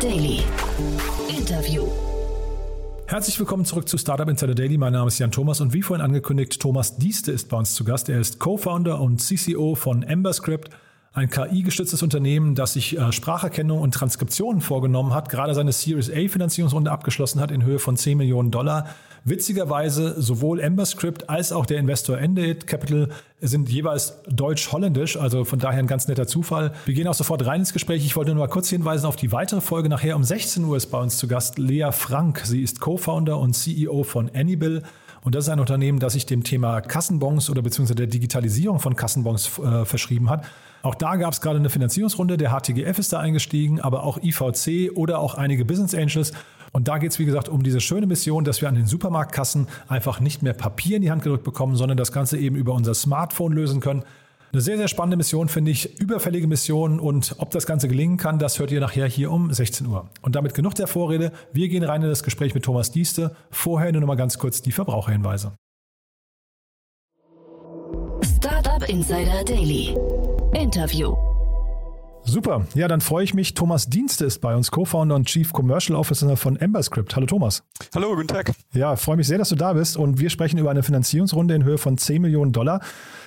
Daily. 0.00 0.42
Interview. 1.28 1.82
Herzlich 3.06 3.36
willkommen 3.40 3.64
zurück 3.64 3.88
zu 3.88 3.98
Startup 3.98 4.28
Insider 4.28 4.54
Daily. 4.54 4.78
Mein 4.78 4.92
Name 4.92 5.08
ist 5.08 5.18
Jan 5.18 5.32
Thomas 5.32 5.60
und 5.60 5.72
wie 5.72 5.82
vorhin 5.82 6.04
angekündigt, 6.04 6.60
Thomas 6.60 6.98
Dieste 6.98 7.32
ist 7.32 7.48
bei 7.48 7.56
uns 7.56 7.74
zu 7.74 7.82
Gast. 7.82 8.08
Er 8.08 8.20
ist 8.20 8.38
Co-Founder 8.38 9.00
und 9.00 9.20
CCO 9.20 9.74
von 9.74 10.04
EmberScript, 10.04 10.70
ein 11.18 11.30
KI-gestütztes 11.30 12.02
Unternehmen, 12.02 12.54
das 12.54 12.72
sich 12.72 12.98
äh, 12.98 13.12
Spracherkennung 13.12 13.80
und 13.80 13.92
Transkriptionen 13.92 14.60
vorgenommen 14.60 15.14
hat, 15.14 15.28
gerade 15.28 15.54
seine 15.54 15.72
Series 15.72 16.10
A 16.10 16.28
Finanzierungsrunde 16.28 16.90
abgeschlossen 16.90 17.40
hat 17.40 17.50
in 17.50 17.64
Höhe 17.64 17.78
von 17.78 17.96
10 17.96 18.16
Millionen 18.16 18.50
Dollar. 18.50 18.86
Witzigerweise 19.24 20.20
sowohl 20.20 20.60
EmberScript 20.60 21.28
als 21.28 21.52
auch 21.52 21.66
der 21.66 21.78
Investor 21.78 22.18
Endate 22.18 22.66
Capital 22.66 23.08
sind 23.40 23.68
jeweils 23.68 24.14
deutsch-holländisch, 24.28 25.16
also 25.16 25.44
von 25.44 25.58
daher 25.58 25.80
ein 25.80 25.86
ganz 25.86 26.08
netter 26.08 26.26
Zufall. 26.26 26.72
Wir 26.86 26.94
gehen 26.94 27.06
auch 27.08 27.14
sofort 27.14 27.44
rein 27.44 27.60
ins 27.60 27.72
Gespräch. 27.72 28.04
Ich 28.06 28.16
wollte 28.16 28.30
nur 28.30 28.46
mal 28.46 28.50
kurz 28.50 28.68
hinweisen 28.70 29.06
auf 29.06 29.16
die 29.16 29.32
weitere 29.32 29.60
Folge. 29.60 29.88
Nachher 29.88 30.16
um 30.16 30.24
16 30.24 30.64
Uhr 30.64 30.76
ist 30.76 30.86
bei 30.86 30.98
uns 30.98 31.18
zu 31.18 31.28
Gast 31.28 31.58
Lea 31.58 31.90
Frank. 31.92 32.42
Sie 32.44 32.62
ist 32.62 32.80
Co-Founder 32.80 33.38
und 33.38 33.54
CEO 33.54 34.02
von 34.04 34.30
Anybill. 34.34 34.82
Und 35.28 35.34
das 35.34 35.44
ist 35.44 35.50
ein 35.50 35.60
Unternehmen, 35.60 35.98
das 35.98 36.14
sich 36.14 36.24
dem 36.24 36.42
Thema 36.42 36.80
Kassenbons 36.80 37.50
oder 37.50 37.60
beziehungsweise 37.60 37.96
der 37.96 38.06
Digitalisierung 38.06 38.80
von 38.80 38.96
Kassenbons 38.96 39.58
äh, 39.58 39.84
verschrieben 39.84 40.30
hat. 40.30 40.46
Auch 40.80 40.94
da 40.94 41.16
gab 41.16 41.34
es 41.34 41.42
gerade 41.42 41.58
eine 41.58 41.68
Finanzierungsrunde. 41.68 42.38
Der 42.38 42.50
HTGF 42.50 42.98
ist 42.98 43.12
da 43.12 43.20
eingestiegen, 43.20 43.78
aber 43.78 44.04
auch 44.04 44.16
IVC 44.22 44.96
oder 44.96 45.18
auch 45.18 45.34
einige 45.34 45.66
Business 45.66 45.94
Angels. 45.94 46.32
Und 46.72 46.88
da 46.88 46.96
geht 46.96 47.10
es, 47.10 47.18
wie 47.18 47.26
gesagt, 47.26 47.50
um 47.50 47.62
diese 47.62 47.82
schöne 47.82 48.06
Mission, 48.06 48.44
dass 48.44 48.62
wir 48.62 48.70
an 48.70 48.74
den 48.74 48.86
Supermarktkassen 48.86 49.68
einfach 49.86 50.20
nicht 50.20 50.42
mehr 50.42 50.54
Papier 50.54 50.96
in 50.96 51.02
die 51.02 51.10
Hand 51.10 51.24
gedrückt 51.24 51.44
bekommen, 51.44 51.76
sondern 51.76 51.98
das 51.98 52.10
Ganze 52.10 52.38
eben 52.38 52.56
über 52.56 52.72
unser 52.72 52.94
Smartphone 52.94 53.52
lösen 53.52 53.80
können. 53.80 54.04
Eine 54.52 54.62
sehr, 54.62 54.78
sehr 54.78 54.88
spannende 54.88 55.16
Mission, 55.16 55.48
finde 55.48 55.70
ich. 55.70 56.00
Überfällige 56.00 56.46
Mission. 56.46 57.00
Und 57.00 57.34
ob 57.38 57.50
das 57.50 57.66
Ganze 57.66 57.88
gelingen 57.88 58.16
kann, 58.16 58.38
das 58.38 58.58
hört 58.58 58.70
ihr 58.70 58.80
nachher 58.80 59.06
hier 59.06 59.30
um 59.30 59.52
16 59.52 59.86
Uhr. 59.86 60.08
Und 60.22 60.36
damit 60.36 60.54
genug 60.54 60.74
der 60.74 60.86
Vorrede. 60.86 61.32
Wir 61.52 61.68
gehen 61.68 61.84
rein 61.84 62.02
in 62.02 62.08
das 62.08 62.22
Gespräch 62.22 62.54
mit 62.54 62.64
Thomas 62.64 62.90
Dieste. 62.90 63.36
Vorher 63.50 63.92
nur 63.92 64.00
noch 64.00 64.08
mal 64.08 64.16
ganz 64.16 64.38
kurz 64.38 64.62
die 64.62 64.72
Verbraucherhinweise. 64.72 65.52
Startup 68.22 68.88
Insider 68.88 69.44
Daily. 69.44 69.94
Interview. 70.54 71.27
Super. 72.24 72.66
Ja, 72.74 72.88
dann 72.88 73.00
freue 73.00 73.24
ich 73.24 73.32
mich. 73.32 73.54
Thomas 73.54 73.88
Dienste 73.88 74.26
ist 74.26 74.40
bei 74.40 74.54
uns, 74.54 74.70
Co-Founder 74.70 75.14
und 75.14 75.26
Chief 75.26 75.50
Commercial 75.52 75.98
Officer 75.98 76.36
von 76.36 76.56
EmberScript. 76.56 77.16
Hallo 77.16 77.26
Thomas. 77.26 77.62
Hallo, 77.94 78.14
guten 78.14 78.28
Tag. 78.28 78.52
Ja, 78.74 78.96
freue 78.96 79.16
mich 79.16 79.26
sehr, 79.26 79.38
dass 79.38 79.48
du 79.48 79.56
da 79.56 79.72
bist 79.72 79.96
und 79.96 80.20
wir 80.20 80.28
sprechen 80.28 80.58
über 80.58 80.70
eine 80.70 80.82
Finanzierungsrunde 80.82 81.54
in 81.54 81.64
Höhe 81.64 81.78
von 81.78 81.96
10 81.96 82.20
Millionen 82.20 82.52
Dollar. 82.52 82.80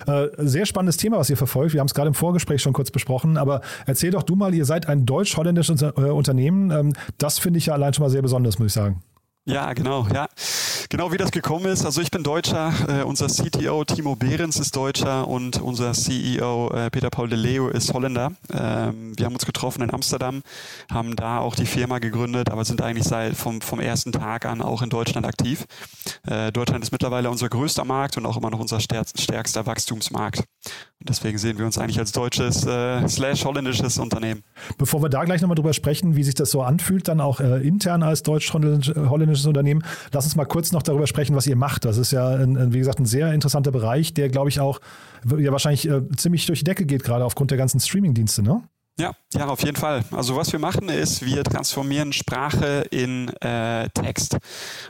Äh, 0.05 0.27
sehr 0.37 0.65
spannendes 0.65 0.97
Thema, 0.97 1.17
was 1.17 1.29
ihr 1.29 1.37
verfolgt. 1.37 1.73
Wir 1.73 1.79
haben 1.79 1.87
es 1.87 1.93
gerade 1.93 2.09
im 2.09 2.13
Vorgespräch 2.13 2.61
schon 2.61 2.73
kurz 2.73 2.91
besprochen, 2.91 3.37
aber 3.37 3.61
erzähl 3.87 4.11
doch 4.11 4.23
du 4.23 4.35
mal, 4.35 4.53
ihr 4.53 4.65
seid 4.65 4.87
ein 4.87 5.05
deutsch-holländisches 5.05 5.81
äh, 5.81 5.87
Unternehmen. 5.87 6.69
Ähm, 6.69 6.93
das 7.17 7.39
finde 7.39 7.57
ich 7.57 7.67
ja 7.67 7.73
allein 7.73 7.93
schon 7.93 8.03
mal 8.03 8.09
sehr 8.09 8.21
besonders, 8.21 8.59
muss 8.59 8.67
ich 8.67 8.73
sagen. 8.73 9.01
Ja, 9.45 9.73
genau, 9.73 10.05
ja. 10.13 10.27
Genau 10.91 11.13
wie 11.13 11.17
das 11.17 11.31
gekommen 11.31 11.67
ist. 11.67 11.85
Also 11.85 12.01
ich 12.01 12.11
bin 12.11 12.21
Deutscher, 12.21 12.73
äh, 12.89 13.03
unser 13.03 13.27
CTO 13.27 13.85
Timo 13.85 14.17
Behrens 14.17 14.59
ist 14.59 14.75
Deutscher 14.75 15.25
und 15.25 15.61
unser 15.61 15.93
CEO 15.93 16.69
äh, 16.73 16.89
Peter 16.89 17.09
Paul 17.09 17.29
de 17.29 17.39
Leo 17.39 17.69
ist 17.69 17.93
Holländer. 17.93 18.33
Ähm, 18.53 19.17
wir 19.17 19.25
haben 19.25 19.31
uns 19.31 19.45
getroffen 19.45 19.83
in 19.83 19.93
Amsterdam, 19.93 20.43
haben 20.91 21.15
da 21.15 21.39
auch 21.39 21.55
die 21.55 21.65
Firma 21.65 21.99
gegründet, 21.99 22.51
aber 22.51 22.65
sind 22.65 22.81
eigentlich 22.81 23.05
seit 23.05 23.37
vom, 23.37 23.61
vom 23.61 23.79
ersten 23.79 24.11
Tag 24.11 24.45
an 24.45 24.61
auch 24.61 24.81
in 24.81 24.89
Deutschland 24.89 25.25
aktiv. 25.25 25.65
Äh, 26.27 26.51
Deutschland 26.51 26.83
ist 26.83 26.91
mittlerweile 26.91 27.29
unser 27.29 27.47
größter 27.47 27.85
Markt 27.85 28.17
und 28.17 28.25
auch 28.25 28.35
immer 28.35 28.49
noch 28.49 28.59
unser 28.59 28.81
stärkster 28.81 29.65
Wachstumsmarkt. 29.65 30.39
Und 30.39 31.09
deswegen 31.09 31.37
sehen 31.37 31.57
wir 31.57 31.65
uns 31.65 31.77
eigentlich 31.77 31.99
als 31.99 32.11
deutsches 32.11 32.65
äh, 32.65 33.07
slash 33.07 33.45
holländisches 33.45 33.97
Unternehmen. 33.97 34.43
Bevor 34.77 35.01
wir 35.01 35.09
da 35.09 35.23
gleich 35.23 35.41
nochmal 35.41 35.55
drüber 35.55 35.73
sprechen, 35.73 36.15
wie 36.15 36.23
sich 36.23 36.35
das 36.35 36.51
so 36.51 36.61
anfühlt, 36.61 37.07
dann 37.07 37.21
auch 37.21 37.39
äh, 37.39 37.65
intern 37.65 38.03
als 38.03 38.21
deutsch-holländisches 38.23 39.45
Unternehmen, 39.47 39.83
lass 40.11 40.25
uns 40.25 40.35
mal 40.35 40.45
kurz 40.45 40.71
noch 40.71 40.80
darüber 40.83 41.07
sprechen, 41.07 41.35
was 41.35 41.47
ihr 41.47 41.55
macht. 41.55 41.85
Das 41.85 41.97
ist 41.97 42.11
ja, 42.11 42.39
wie 42.45 42.79
gesagt, 42.79 42.99
ein 42.99 43.05
sehr 43.05 43.33
interessanter 43.33 43.71
Bereich, 43.71 44.13
der, 44.13 44.29
glaube 44.29 44.49
ich, 44.49 44.59
auch 44.59 44.79
ja 45.37 45.51
wahrscheinlich 45.51 45.87
äh, 45.87 46.01
ziemlich 46.17 46.45
durch 46.45 46.59
die 46.59 46.65
Decke 46.65 46.85
geht, 46.85 47.03
gerade 47.03 47.25
aufgrund 47.25 47.51
der 47.51 47.57
ganzen 47.57 47.79
Streaming-Dienste, 47.79 48.41
ne? 48.41 48.63
Ja, 48.99 49.13
ja, 49.33 49.47
auf 49.47 49.63
jeden 49.63 49.77
Fall. 49.77 50.03
Also 50.11 50.35
was 50.35 50.51
wir 50.51 50.59
machen 50.59 50.89
ist, 50.89 51.25
wir 51.25 51.43
transformieren 51.43 52.13
Sprache 52.13 52.85
in 52.91 53.29
äh, 53.41 53.89
Text. 53.89 54.37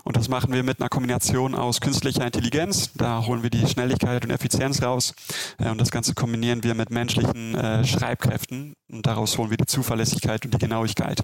Und 0.03 0.17
das 0.17 0.27
machen 0.27 0.51
wir 0.51 0.63
mit 0.63 0.81
einer 0.81 0.89
Kombination 0.89 1.55
aus 1.55 1.79
künstlicher 1.79 2.25
Intelligenz. 2.25 2.91
Da 2.95 3.25
holen 3.25 3.43
wir 3.43 3.49
die 3.49 3.65
Schnelligkeit 3.67 4.25
und 4.25 4.31
Effizienz 4.31 4.81
raus. 4.81 5.13
Äh, 5.59 5.69
und 5.69 5.79
das 5.79 5.91
Ganze 5.91 6.13
kombinieren 6.13 6.63
wir 6.63 6.73
mit 6.73 6.89
menschlichen 6.89 7.55
äh, 7.55 7.85
Schreibkräften. 7.85 8.73
Und 8.91 9.05
daraus 9.05 9.37
holen 9.37 9.49
wir 9.49 9.57
die 9.57 9.67
Zuverlässigkeit 9.67 10.43
und 10.43 10.53
die 10.53 10.57
Genauigkeit. 10.57 11.21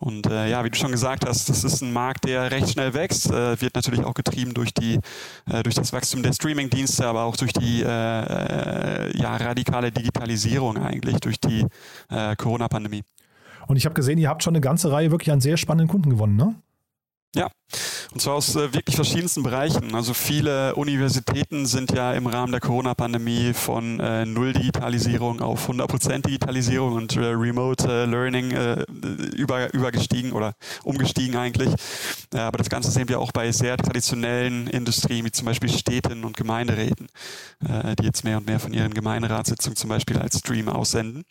Und 0.00 0.26
äh, 0.26 0.48
ja, 0.48 0.64
wie 0.64 0.70
du 0.70 0.78
schon 0.78 0.92
gesagt 0.92 1.26
hast, 1.26 1.50
das 1.50 1.62
ist 1.62 1.82
ein 1.82 1.92
Markt, 1.92 2.24
der 2.24 2.50
recht 2.50 2.70
schnell 2.70 2.94
wächst, 2.94 3.30
äh, 3.30 3.60
wird 3.60 3.74
natürlich 3.74 4.02
auch 4.02 4.14
getrieben 4.14 4.54
durch 4.54 4.72
die 4.72 4.98
äh, 5.44 5.62
durch 5.62 5.74
das 5.74 5.92
Wachstum 5.92 6.22
der 6.22 6.32
Streaming-Dienste, 6.32 7.06
aber 7.06 7.24
auch 7.24 7.36
durch 7.36 7.52
die 7.52 7.82
äh, 7.82 7.86
äh, 7.86 9.18
ja, 9.18 9.36
radikale 9.36 9.92
Digitalisierung 9.92 10.78
eigentlich, 10.78 11.20
durch 11.20 11.38
die 11.38 11.66
äh, 12.08 12.34
Corona-Pandemie. 12.34 13.02
Und 13.66 13.76
ich 13.76 13.84
habe 13.84 13.94
gesehen, 13.94 14.18
ihr 14.18 14.30
habt 14.30 14.42
schon 14.42 14.54
eine 14.54 14.62
ganze 14.62 14.90
Reihe 14.90 15.10
wirklich 15.10 15.32
an 15.32 15.42
sehr 15.42 15.58
spannenden 15.58 15.88
Kunden 15.88 16.08
gewonnen, 16.08 16.36
ne? 16.36 16.54
Ja, 17.36 17.48
und 18.12 18.20
zwar 18.20 18.34
aus 18.34 18.56
äh, 18.56 18.74
wirklich 18.74 18.96
verschiedensten 18.96 19.44
Bereichen. 19.44 19.94
Also 19.94 20.14
viele 20.14 20.74
Universitäten 20.74 21.64
sind 21.64 21.92
ja 21.92 22.12
im 22.12 22.26
Rahmen 22.26 22.50
der 22.50 22.60
Corona-Pandemie 22.60 23.52
von 23.52 24.00
äh, 24.00 24.26
Null-Digitalisierung 24.26 25.40
auf 25.40 25.70
100% 25.70 26.22
Digitalisierung 26.22 26.94
und 26.94 27.14
äh, 27.14 27.26
Remote 27.26 27.86
äh, 27.86 28.04
Learning 28.06 28.50
äh, 28.50 28.84
über, 29.36 29.72
übergestiegen 29.72 30.32
oder 30.32 30.54
umgestiegen 30.82 31.36
eigentlich. 31.36 31.72
aber 32.34 32.58
das 32.58 32.68
Ganze 32.68 32.90
sehen 32.90 33.08
wir 33.08 33.20
auch 33.20 33.30
bei 33.30 33.52
sehr 33.52 33.76
traditionellen 33.76 34.66
Industrien, 34.66 35.24
wie 35.24 35.30
zum 35.30 35.46
Beispiel 35.46 35.68
Städten 35.68 36.24
und 36.24 36.36
Gemeinderäten, 36.36 37.06
äh, 37.64 37.94
die 37.94 38.06
jetzt 38.06 38.24
mehr 38.24 38.38
und 38.38 38.46
mehr 38.48 38.58
von 38.58 38.72
ihren 38.72 38.92
Gemeinderatssitzungen 38.92 39.76
zum 39.76 39.88
Beispiel 39.90 40.18
als 40.18 40.38
Stream 40.38 40.68
aussenden. 40.68 41.24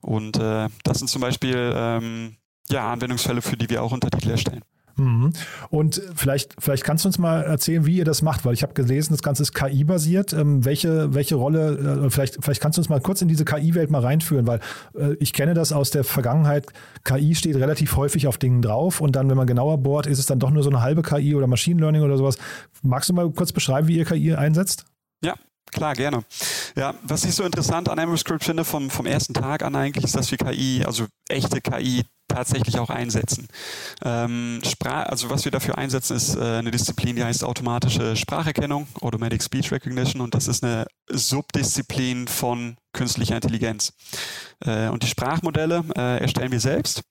Und 0.00 0.38
das 0.38 0.98
sind 0.98 1.08
zum 1.08 1.20
Beispiel 1.20 1.72
ähm, 1.74 2.36
ja, 2.70 2.90
Anwendungsfälle, 2.92 3.42
für 3.42 3.56
die 3.56 3.68
wir 3.68 3.82
auch 3.82 3.92
Untertitel 3.92 4.30
erstellen. 4.30 4.62
Mhm. 4.98 5.32
Und 5.70 6.02
vielleicht, 6.14 6.56
vielleicht 6.58 6.84
kannst 6.84 7.04
du 7.04 7.08
uns 7.08 7.18
mal 7.18 7.42
erzählen, 7.42 7.86
wie 7.86 7.96
ihr 7.96 8.04
das 8.04 8.22
macht, 8.22 8.44
weil 8.44 8.54
ich 8.54 8.62
habe 8.62 8.74
gelesen, 8.74 9.12
das 9.12 9.22
Ganze 9.22 9.42
ist 9.42 9.54
KI-basiert. 9.54 10.32
Ähm, 10.32 10.64
welche, 10.64 11.14
welche 11.14 11.36
Rolle, 11.36 12.04
äh, 12.06 12.10
vielleicht, 12.10 12.38
vielleicht 12.40 12.60
kannst 12.60 12.78
du 12.78 12.80
uns 12.80 12.88
mal 12.88 13.00
kurz 13.00 13.22
in 13.22 13.28
diese 13.28 13.44
KI-Welt 13.44 13.90
mal 13.90 14.02
reinführen, 14.02 14.46
weil 14.46 14.60
äh, 14.98 15.14
ich 15.20 15.32
kenne 15.32 15.54
das 15.54 15.72
aus 15.72 15.90
der 15.90 16.04
Vergangenheit. 16.04 16.66
KI 17.04 17.34
steht 17.34 17.56
relativ 17.56 17.96
häufig 17.96 18.26
auf 18.26 18.38
Dingen 18.38 18.60
drauf 18.60 19.00
und 19.00 19.16
dann, 19.16 19.30
wenn 19.30 19.36
man 19.36 19.46
genauer 19.46 19.78
bohrt, 19.78 20.06
ist 20.06 20.18
es 20.18 20.26
dann 20.26 20.38
doch 20.38 20.50
nur 20.50 20.62
so 20.62 20.70
eine 20.70 20.82
halbe 20.82 21.02
KI 21.02 21.34
oder 21.34 21.46
Machine 21.46 21.80
Learning 21.80 22.02
oder 22.02 22.18
sowas. 22.18 22.36
Magst 22.82 23.08
du 23.08 23.14
mal 23.14 23.30
kurz 23.30 23.52
beschreiben, 23.52 23.88
wie 23.88 23.96
ihr 23.96 24.04
KI 24.04 24.34
einsetzt? 24.34 24.84
Ja, 25.22 25.34
Klar, 25.72 25.94
gerne. 25.94 26.24
Ja, 26.76 26.94
was 27.02 27.24
ich 27.24 27.34
so 27.34 27.44
interessant 27.44 27.88
an 27.88 27.98
AmberScript 27.98 28.44
finde 28.44 28.64
vom, 28.64 28.90
vom 28.90 29.06
ersten 29.06 29.34
Tag 29.34 29.62
an 29.62 29.76
eigentlich, 29.76 30.04
ist, 30.04 30.16
dass 30.16 30.30
wir 30.30 30.38
KI, 30.38 30.84
also 30.84 31.06
echte 31.28 31.60
KI, 31.60 32.04
tatsächlich 32.28 32.78
auch 32.78 32.90
einsetzen. 32.90 33.48
Ähm, 34.04 34.60
also 34.84 35.30
was 35.30 35.44
wir 35.44 35.52
dafür 35.52 35.78
einsetzen, 35.78 36.16
ist 36.16 36.36
äh, 36.36 36.58
eine 36.58 36.70
Disziplin, 36.70 37.16
die 37.16 37.24
heißt 37.24 37.42
automatische 37.42 38.16
Spracherkennung, 38.16 38.86
Automatic 39.00 39.42
Speech 39.42 39.72
Recognition, 39.72 40.20
und 40.20 40.34
das 40.34 40.46
ist 40.46 40.62
eine 40.62 40.86
Subdisziplin 41.08 42.28
von 42.28 42.76
künstlicher 42.92 43.36
Intelligenz. 43.36 43.94
Äh, 44.60 44.88
und 44.88 45.02
die 45.02 45.08
Sprachmodelle 45.08 45.84
äh, 45.96 46.20
erstellen 46.20 46.52
wir 46.52 46.60
selbst. 46.60 47.02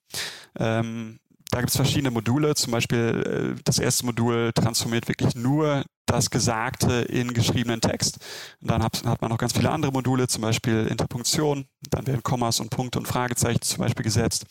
Ähm, 0.60 1.20
da 1.50 1.60
gibt 1.60 1.72
es 1.72 1.76
verschiedene 1.76 2.12
Module, 2.12 2.56
zum 2.56 2.72
Beispiel 2.72 3.56
äh, 3.58 3.62
das 3.64 3.80
erste 3.80 4.06
Modul 4.06 4.52
transformiert 4.54 5.08
wirklich 5.08 5.36
nur 5.36 5.84
das 6.08 6.30
Gesagte 6.30 6.94
in 7.02 7.34
geschriebenen 7.34 7.82
Text. 7.82 8.18
Und 8.62 8.72
dann 8.72 8.82
hat, 8.82 9.06
hat, 9.06 9.22
man 9.22 9.30
noch 9.30 9.38
ganz 9.38 9.54
viele 9.54 9.70
andere 9.70 9.92
Module, 9.92 10.28
zum 10.28 10.42
Beispiel 10.42 10.88
Interpunktion. 10.88 11.66
Dann 11.90 12.08
werden 12.08 12.24
Kommas 12.24 12.60
und 12.60 12.70
Punkte 12.70 12.98
und 12.98 13.08
Fragezeichen 13.08 13.62
zum 13.62 13.80
Beispiel 13.80 14.04
gesetzt. 14.04 14.46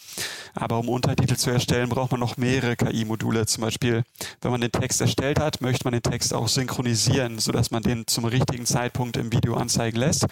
Aber 0.55 0.79
um 0.79 0.89
Untertitel 0.89 1.37
zu 1.37 1.51
erstellen, 1.51 1.89
braucht 1.89 2.13
man 2.13 2.21
noch 2.21 2.37
mehrere 2.37 2.77
KI-Module. 2.77 3.47
Zum 3.47 3.63
Beispiel, 3.63 4.05
wenn 4.43 4.51
man 4.51 4.61
den 4.61 4.71
Text 4.71 5.01
erstellt 5.01 5.41
hat, 5.41 5.61
möchte 5.61 5.85
man 5.85 5.93
den 5.93 6.03
Text 6.03 6.35
auch 6.35 6.49
synchronisieren, 6.49 7.39
sodass 7.39 7.71
man 7.71 7.83
den 7.83 8.07
zum 8.07 8.27
richtigen 8.27 8.67
Zeitpunkt 8.67 9.17
im 9.17 9.33
Video 9.33 9.55
anzeigen 9.55 9.99
lässt. 9.99 10.27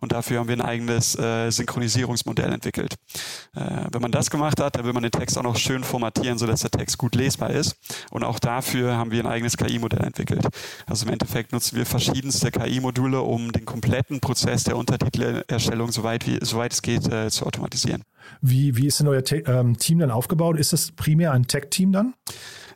Und 0.00 0.12
dafür 0.12 0.40
haben 0.40 0.48
wir 0.48 0.56
ein 0.56 0.62
eigenes 0.62 1.16
äh, 1.18 1.50
Synchronisierungsmodell 1.50 2.52
entwickelt. 2.52 2.94
Äh, 3.54 3.86
wenn 3.92 4.02
man 4.02 4.10
das 4.10 4.30
gemacht 4.30 4.58
hat, 4.60 4.76
dann 4.76 4.84
will 4.84 4.94
man 4.94 5.02
den 5.02 5.12
Text 5.12 5.36
auch 5.36 5.42
noch 5.42 5.56
schön 5.56 5.84
formatieren, 5.84 6.38
sodass 6.38 6.60
der 6.60 6.70
Text 6.70 6.96
gut 6.96 7.14
lesbar 7.14 7.50
ist. 7.50 7.76
Und 8.10 8.24
auch 8.24 8.38
dafür 8.38 8.96
haben 8.96 9.10
wir 9.10 9.22
ein 9.22 9.30
eigenes 9.30 9.56
KI-Modell 9.56 10.04
entwickelt. 10.04 10.48
Also 10.86 11.06
im 11.06 11.12
Endeffekt 11.12 11.52
nutzen 11.52 11.76
wir 11.76 11.86
verschiedenste 11.86 12.50
KI-Module, 12.50 13.20
um 13.20 13.52
den 13.52 13.64
kompletten 13.64 14.20
Prozess 14.20 14.64
der 14.64 14.76
Untertitelerstellung, 14.76 15.92
soweit, 15.92 16.26
wie, 16.26 16.38
es 16.38 16.82
geht, 16.82 17.06
äh, 17.08 17.30
zu 17.30 17.46
automatisieren. 17.46 18.02
Wie, 18.40 18.76
wie 18.76 18.86
ist 18.86 19.00
denn 19.00 19.08
euer 19.08 19.24
Te 19.24 19.42
ähm, 19.46 19.78
Team 19.78 19.98
dann 19.98 20.10
aufgebaut? 20.10 20.58
Ist 20.58 20.72
das 20.72 20.92
primär 20.92 21.32
ein 21.32 21.46
Tech-Team 21.46 21.92
dann? 21.92 22.14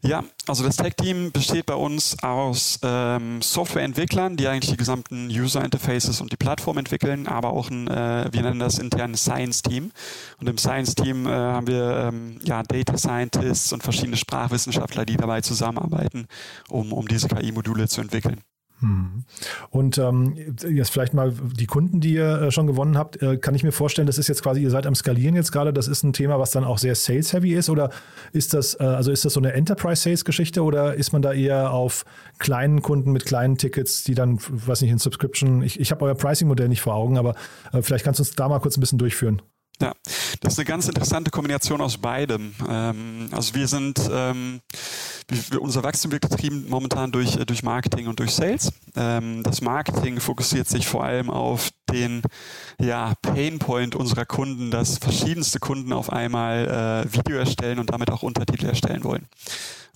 Ja, 0.06 0.22
also 0.46 0.62
das 0.62 0.76
Tech-Team 0.76 1.32
besteht 1.32 1.66
bei 1.66 1.74
uns 1.74 2.16
aus 2.22 2.78
ähm, 2.84 3.42
Softwareentwicklern, 3.42 4.36
die 4.36 4.46
eigentlich 4.46 4.70
die 4.70 4.76
gesamten 4.76 5.26
User-Interfaces 5.26 6.20
und 6.20 6.30
die 6.30 6.36
Plattform 6.36 6.78
entwickeln, 6.78 7.26
aber 7.26 7.50
auch 7.50 7.70
ein, 7.70 7.88
äh, 7.88 8.28
wir 8.30 8.42
nennen 8.42 8.60
das 8.60 8.78
interne 8.78 9.16
Science-Team. 9.16 9.90
Und 10.38 10.48
im 10.48 10.58
Science-Team 10.58 11.26
äh, 11.26 11.30
haben 11.30 11.66
wir 11.66 12.12
ähm, 12.12 12.38
ja, 12.44 12.62
Data 12.62 12.96
Scientists 12.96 13.72
und 13.72 13.82
verschiedene 13.82 14.16
Sprachwissenschaftler, 14.16 15.04
die 15.06 15.16
dabei 15.16 15.40
zusammenarbeiten, 15.40 16.28
um, 16.68 16.92
um 16.92 17.08
diese 17.08 17.26
KI-Module 17.26 17.88
zu 17.88 18.00
entwickeln. 18.00 18.42
Hm. 18.80 19.24
Und 19.70 19.96
ähm, 19.96 20.36
jetzt 20.36 20.90
vielleicht 20.90 21.14
mal 21.14 21.32
die 21.32 21.64
Kunden, 21.66 22.00
die 22.00 22.14
ihr 22.14 22.42
äh, 22.42 22.50
schon 22.50 22.66
gewonnen 22.66 22.98
habt, 22.98 23.22
äh, 23.22 23.38
kann 23.38 23.54
ich 23.54 23.64
mir 23.64 23.72
vorstellen, 23.72 24.06
das 24.06 24.18
ist 24.18 24.28
jetzt 24.28 24.42
quasi, 24.42 24.60
ihr 24.60 24.70
seid 24.70 24.86
am 24.86 24.94
Skalieren 24.94 25.34
jetzt 25.34 25.50
gerade, 25.50 25.72
das 25.72 25.88
ist 25.88 26.02
ein 26.02 26.12
Thema, 26.12 26.38
was 26.38 26.50
dann 26.50 26.64
auch 26.64 26.76
sehr 26.76 26.94
sales-heavy 26.94 27.54
ist 27.54 27.70
oder 27.70 27.90
ist 28.32 28.52
das, 28.52 28.78
äh, 28.78 28.84
also 28.84 29.10
ist 29.10 29.24
das 29.24 29.32
so 29.32 29.40
eine 29.40 29.54
Enterprise-Sales-Geschichte 29.54 30.62
oder 30.62 30.94
ist 30.94 31.12
man 31.12 31.22
da 31.22 31.32
eher 31.32 31.72
auf 31.72 32.04
kleinen 32.38 32.82
Kunden 32.82 33.12
mit 33.12 33.24
kleinen 33.24 33.56
Tickets, 33.56 34.04
die 34.04 34.14
dann, 34.14 34.38
weiß 34.40 34.82
nicht, 34.82 34.90
in 34.90 34.98
Subscription, 34.98 35.62
ich, 35.62 35.80
ich 35.80 35.90
habe 35.90 36.04
euer 36.04 36.14
Pricing-Modell 36.14 36.68
nicht 36.68 36.82
vor 36.82 36.94
Augen, 36.94 37.16
aber 37.16 37.34
äh, 37.72 37.80
vielleicht 37.80 38.04
kannst 38.04 38.20
du 38.20 38.24
uns 38.24 38.32
da 38.32 38.46
mal 38.46 38.60
kurz 38.60 38.76
ein 38.76 38.80
bisschen 38.80 38.98
durchführen. 38.98 39.40
Ja, 39.80 39.92
das 40.40 40.54
ist 40.54 40.58
eine 40.58 40.64
ganz 40.64 40.88
interessante 40.88 41.30
Kombination 41.30 41.80
aus 41.82 41.98
beidem. 41.98 42.54
Ähm, 42.68 43.28
also 43.30 43.54
wir 43.54 43.68
sind, 43.68 44.00
ähm, 44.10 44.60
wir, 45.28 45.60
unser 45.60 45.82
Wachstum 45.82 46.12
wird 46.12 46.22
getrieben 46.22 46.66
momentan 46.68 47.12
durch, 47.12 47.36
äh, 47.36 47.44
durch 47.44 47.62
Marketing 47.62 48.06
und 48.06 48.18
durch 48.18 48.30
Sales. 48.30 48.72
Ähm, 48.94 49.42
das 49.42 49.60
Marketing 49.60 50.18
fokussiert 50.18 50.66
sich 50.68 50.86
vor 50.86 51.04
allem 51.04 51.28
auf 51.28 51.70
den 51.90 52.22
ja, 52.80 53.14
Painpoint 53.22 53.94
unserer 53.94 54.26
Kunden, 54.26 54.70
dass 54.70 54.98
verschiedenste 54.98 55.58
Kunden 55.58 55.92
auf 55.92 56.12
einmal 56.12 57.06
äh, 57.06 57.12
Video 57.12 57.38
erstellen 57.38 57.78
und 57.78 57.90
damit 57.90 58.10
auch 58.10 58.22
Untertitel 58.22 58.66
erstellen 58.66 59.04
wollen. 59.04 59.26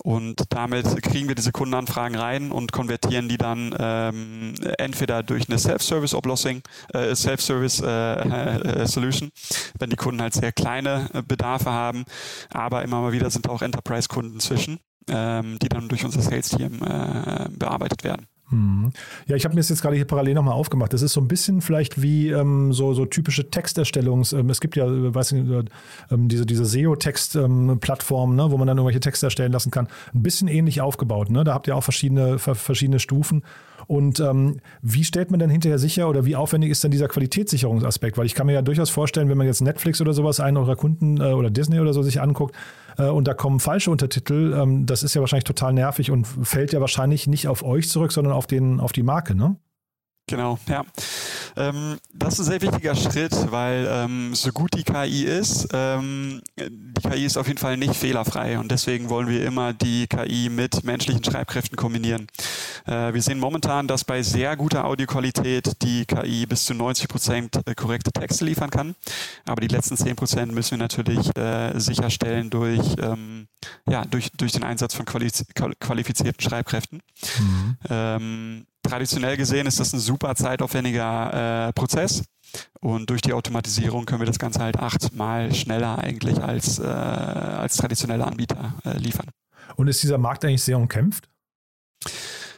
Und 0.03 0.45
damit 0.49 1.03
kriegen 1.03 1.29
wir 1.29 1.35
diese 1.35 1.53
Kundenanfragen 1.53 2.17
rein 2.17 2.53
und 2.53 2.73
konvertieren 2.73 3.29
die 3.29 3.37
dann 3.37 3.77
ähm, 3.79 4.55
entweder 4.79 5.23
durch 5.23 5.47
eine 5.49 5.59
Self-Service-Oblossing, 5.59 6.63
äh, 6.95 7.15
Self-Service-Solution, 7.15 9.29
äh, 9.29 9.33
äh, 9.33 9.79
wenn 9.79 9.91
die 9.91 9.97
Kunden 9.97 10.23
halt 10.23 10.33
sehr 10.33 10.53
kleine 10.53 11.11
äh, 11.13 11.21
Bedarfe 11.23 11.71
haben, 11.71 12.07
aber 12.51 12.83
immer 12.83 13.03
mal 13.03 13.13
wieder 13.13 13.29
sind 13.29 13.47
auch 13.49 13.61
Enterprise-Kunden 13.61 14.41
zwischen, 14.41 14.81
ähm, 15.09 15.59
die 15.59 15.69
dann 15.69 15.89
durch 15.89 16.03
unser 16.05 16.23
Sales-Team 16.23 16.83
äh, 16.83 17.51
bearbeitet 17.51 18.03
werden. 18.03 18.27
Mhm. 18.51 18.93
Ja, 19.27 19.37
ich 19.37 19.45
habe 19.45 19.55
mir 19.55 19.61
das 19.61 19.69
jetzt 19.69 19.81
gerade 19.83 19.97
hier 19.97 20.07
parallel 20.07 20.35
nochmal 20.35 20.55
aufgemacht. 20.55 20.93
Das 20.93 21.03
ist 21.03 21.13
so 21.13 21.21
ein 21.21 21.29
bisschen 21.29 21.61
vielleicht 21.61 22.03
wie 22.03 22.31
ähm, 22.31 22.73
so, 22.73 22.95
so 22.95 23.07
typische 23.07 23.49
Texterstellungs. 23.49 24.33
Ähm, 24.33 24.51
es 24.51 24.61
gibt 24.61 24.77
ja, 24.77 24.87
äh, 24.87 25.15
weiß 25.15 25.33
nicht, 25.33 25.51
äh, 25.51 25.65
ähm, 26.15 26.29
diese, 26.29 26.47
diese 26.47 26.65
SEO-Text-Plattform, 26.65 28.35
ne, 28.35 28.51
wo 28.51 28.59
man 28.59 28.67
dann 28.67 28.77
irgendwelche 28.77 29.01
Texte 29.01 29.27
erstellen 29.27 29.53
lassen 29.53 29.71
kann. 29.71 29.89
Ein 30.15 30.23
bisschen 30.23 30.49
ähnlich 30.49 30.81
aufgebaut. 30.81 31.31
Ne? 31.31 31.45
Da 31.45 31.55
habt 31.55 31.69
ihr 31.69 31.77
auch 31.77 31.85
verschiedene, 31.85 32.39
verschiedene 32.39 32.99
Stufen. 32.99 33.43
Und 33.91 34.21
ähm, 34.21 34.61
wie 34.83 35.03
stellt 35.03 35.33
man 35.33 35.41
denn 35.41 35.51
hinterher 35.51 35.81
sicher 35.81 36.09
oder 36.09 36.25
wie 36.25 36.37
aufwendig 36.37 36.71
ist 36.71 36.85
denn 36.85 36.93
dieser 36.93 37.09
Qualitätssicherungsaspekt? 37.09 38.19
Weil 38.19 38.27
ich 38.27 38.37
kann 38.37 38.47
mir 38.47 38.53
ja 38.53 38.63
durchaus 38.63 38.89
vorstellen, 38.89 39.29
wenn 39.29 39.37
man 39.37 39.49
jetzt 39.49 39.63
Netflix 39.63 40.01
oder 40.01 40.13
sowas, 40.13 40.39
einen 40.39 40.59
eurer 40.59 40.77
Kunden 40.77 41.21
äh, 41.21 41.33
oder 41.33 41.51
Disney 41.51 41.81
oder 41.81 41.93
so 41.93 42.01
sich 42.03 42.21
anguckt, 42.21 42.55
äh, 42.99 43.09
und 43.09 43.27
da 43.27 43.35
kommen 43.35 43.59
falsche 43.59 43.91
Untertitel, 43.91 44.55
ähm, 44.57 44.87
das 44.87 45.03
ist 45.03 45.15
ja 45.15 45.21
wahrscheinlich 45.21 45.43
total 45.43 45.73
nervig 45.73 46.13
und 46.13 46.25
fällt 46.25 46.73
ja 46.73 46.81
wahrscheinlich 46.81 47.27
nicht 47.27 47.49
auf 47.49 47.65
euch 47.65 47.89
zurück, 47.89 48.13
sondern 48.13 48.33
auf, 48.33 48.47
den, 48.47 48.79
auf 48.79 48.93
die 48.93 49.03
Marke, 49.03 49.35
ne? 49.35 49.57
Genau, 50.31 50.61
ja. 50.69 50.85
Ähm, 51.57 51.99
das 52.15 52.35
ist 52.35 52.47
ein 52.47 52.53
sehr 52.53 52.63
wichtiger 52.63 52.95
Schritt, 52.95 53.35
weil 53.51 53.89
ähm, 53.91 54.33
so 54.33 54.53
gut 54.53 54.71
die 54.77 54.85
KI 54.85 55.25
ist, 55.25 55.67
ähm, 55.73 56.41
die 56.57 57.03
KI 57.03 57.25
ist 57.25 57.37
auf 57.37 57.49
jeden 57.49 57.59
Fall 57.59 57.77
nicht 57.77 57.97
fehlerfrei 57.97 58.57
und 58.61 58.71
deswegen 58.71 59.09
wollen 59.09 59.27
wir 59.27 59.45
immer 59.45 59.73
die 59.73 60.07
KI 60.07 60.49
mit 60.49 60.85
menschlichen 60.85 61.25
Schreibkräften 61.25 61.77
kombinieren. 61.77 62.29
Äh, 62.87 63.13
wir 63.13 63.21
sehen 63.21 63.41
momentan, 63.41 63.89
dass 63.89 64.05
bei 64.05 64.23
sehr 64.23 64.57
guter 64.57 64.85
Audioqualität 64.85 65.83
die 65.83 66.07
KI 66.07 66.47
bis 66.47 66.65
zu 66.65 66.75
90 66.75 67.09
Prozent 67.09 67.61
äh, 67.67 67.75
korrekte 67.75 68.13
Texte 68.13 68.45
liefern 68.45 68.71
kann, 68.71 68.95
aber 69.47 69.61
die 69.61 69.69
letzten 69.69 69.97
10 69.97 70.15
Prozent 70.15 70.53
müssen 70.53 70.71
wir 70.71 70.79
natürlich 70.79 71.37
äh, 71.37 71.77
sicherstellen 71.81 72.51
durch, 72.51 72.87
ähm, 73.03 73.49
ja, 73.89 74.05
durch, 74.05 74.31
durch 74.37 74.53
den 74.53 74.63
Einsatz 74.63 74.95
von 74.95 75.07
qualifizierten 75.07 76.41
Schreibkräften. 76.41 77.03
Mhm. 77.81 78.67
Traditionell 78.83 79.37
gesehen 79.37 79.67
ist 79.67 79.79
das 79.79 79.93
ein 79.93 80.01
super 80.01 80.35
zeitaufwendiger 80.35 81.69
äh, 81.69 81.73
Prozess. 81.73 82.25
Und 82.81 83.11
durch 83.11 83.21
die 83.21 83.33
Automatisierung 83.33 84.07
können 84.07 84.21
wir 84.21 84.27
das 84.27 84.39
Ganze 84.39 84.61
halt 84.61 84.79
achtmal 84.79 85.55
schneller 85.55 85.99
eigentlich 85.99 86.43
als, 86.43 86.79
äh, 86.79 86.83
als 86.85 87.77
traditionelle 87.77 88.25
Anbieter 88.25 88.75
äh, 88.85 88.97
liefern. 88.99 89.27
Und 89.77 89.89
ist 89.89 90.03
dieser 90.03 90.19
Markt 90.19 90.45
eigentlich 90.45 90.63
sehr 90.63 90.79
umkämpft? 90.79 91.29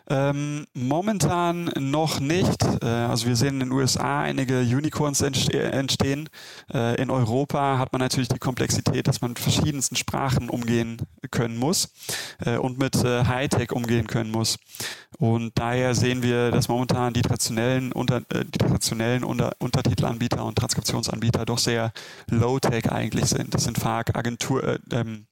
Ähm, 0.09 0.67
momentan 0.75 1.71
noch 1.79 2.21
nicht. 2.21 2.63
Äh, 2.83 2.87
also 2.87 3.27
wir 3.27 3.37
sehen 3.37 3.55
in 3.55 3.61
den 3.61 3.73
USA 3.73 4.23
einige 4.23 4.61
Unicorns 4.61 5.21
entste 5.21 5.63
entstehen. 5.63 6.29
Äh, 6.73 7.01
in 7.01 7.11
Europa 7.11 7.79
hat 7.79 7.93
man 7.93 8.01
natürlich 8.01 8.29
die 8.29 8.39
Komplexität, 8.39 9.07
dass 9.07 9.21
man 9.21 9.33
mit 9.33 9.39
verschiedensten 9.39 9.97
Sprachen 9.97 10.51
umgehen 10.51 10.99
können 11.31 11.57
muss 11.57 11.93
äh, 12.45 12.57
und 12.57 12.79
mit 12.79 12.97
äh, 13.05 13.25
Hightech 13.25 13.73
umgehen 13.73 14.07
können 14.07 14.31
muss. 14.31 14.59
Und 15.19 15.53
daher 15.59 15.95
sehen 15.95 16.23
wir, 16.23 16.51
dass 16.51 16.69
momentan 16.69 17.13
die 17.13 17.23
traditionellen, 17.23 17.93
unter, 17.93 18.19
äh, 18.31 18.45
die 18.45 18.59
traditionellen 18.59 19.25
unter 19.25 19.53
Untertitelanbieter 19.59 20.45
und 20.45 20.57
Transkriptionsanbieter 20.57 21.45
doch 21.45 21.59
sehr 21.59 21.93
Low-Tech 22.29 22.91
eigentlich 22.91 23.27
sind. 23.27 23.55
Das 23.55 23.65
sind 23.65 23.79
FARC, 23.79 24.17
Agentur, 24.17 24.65
äh, 24.65 24.79
ähm, 24.91 25.27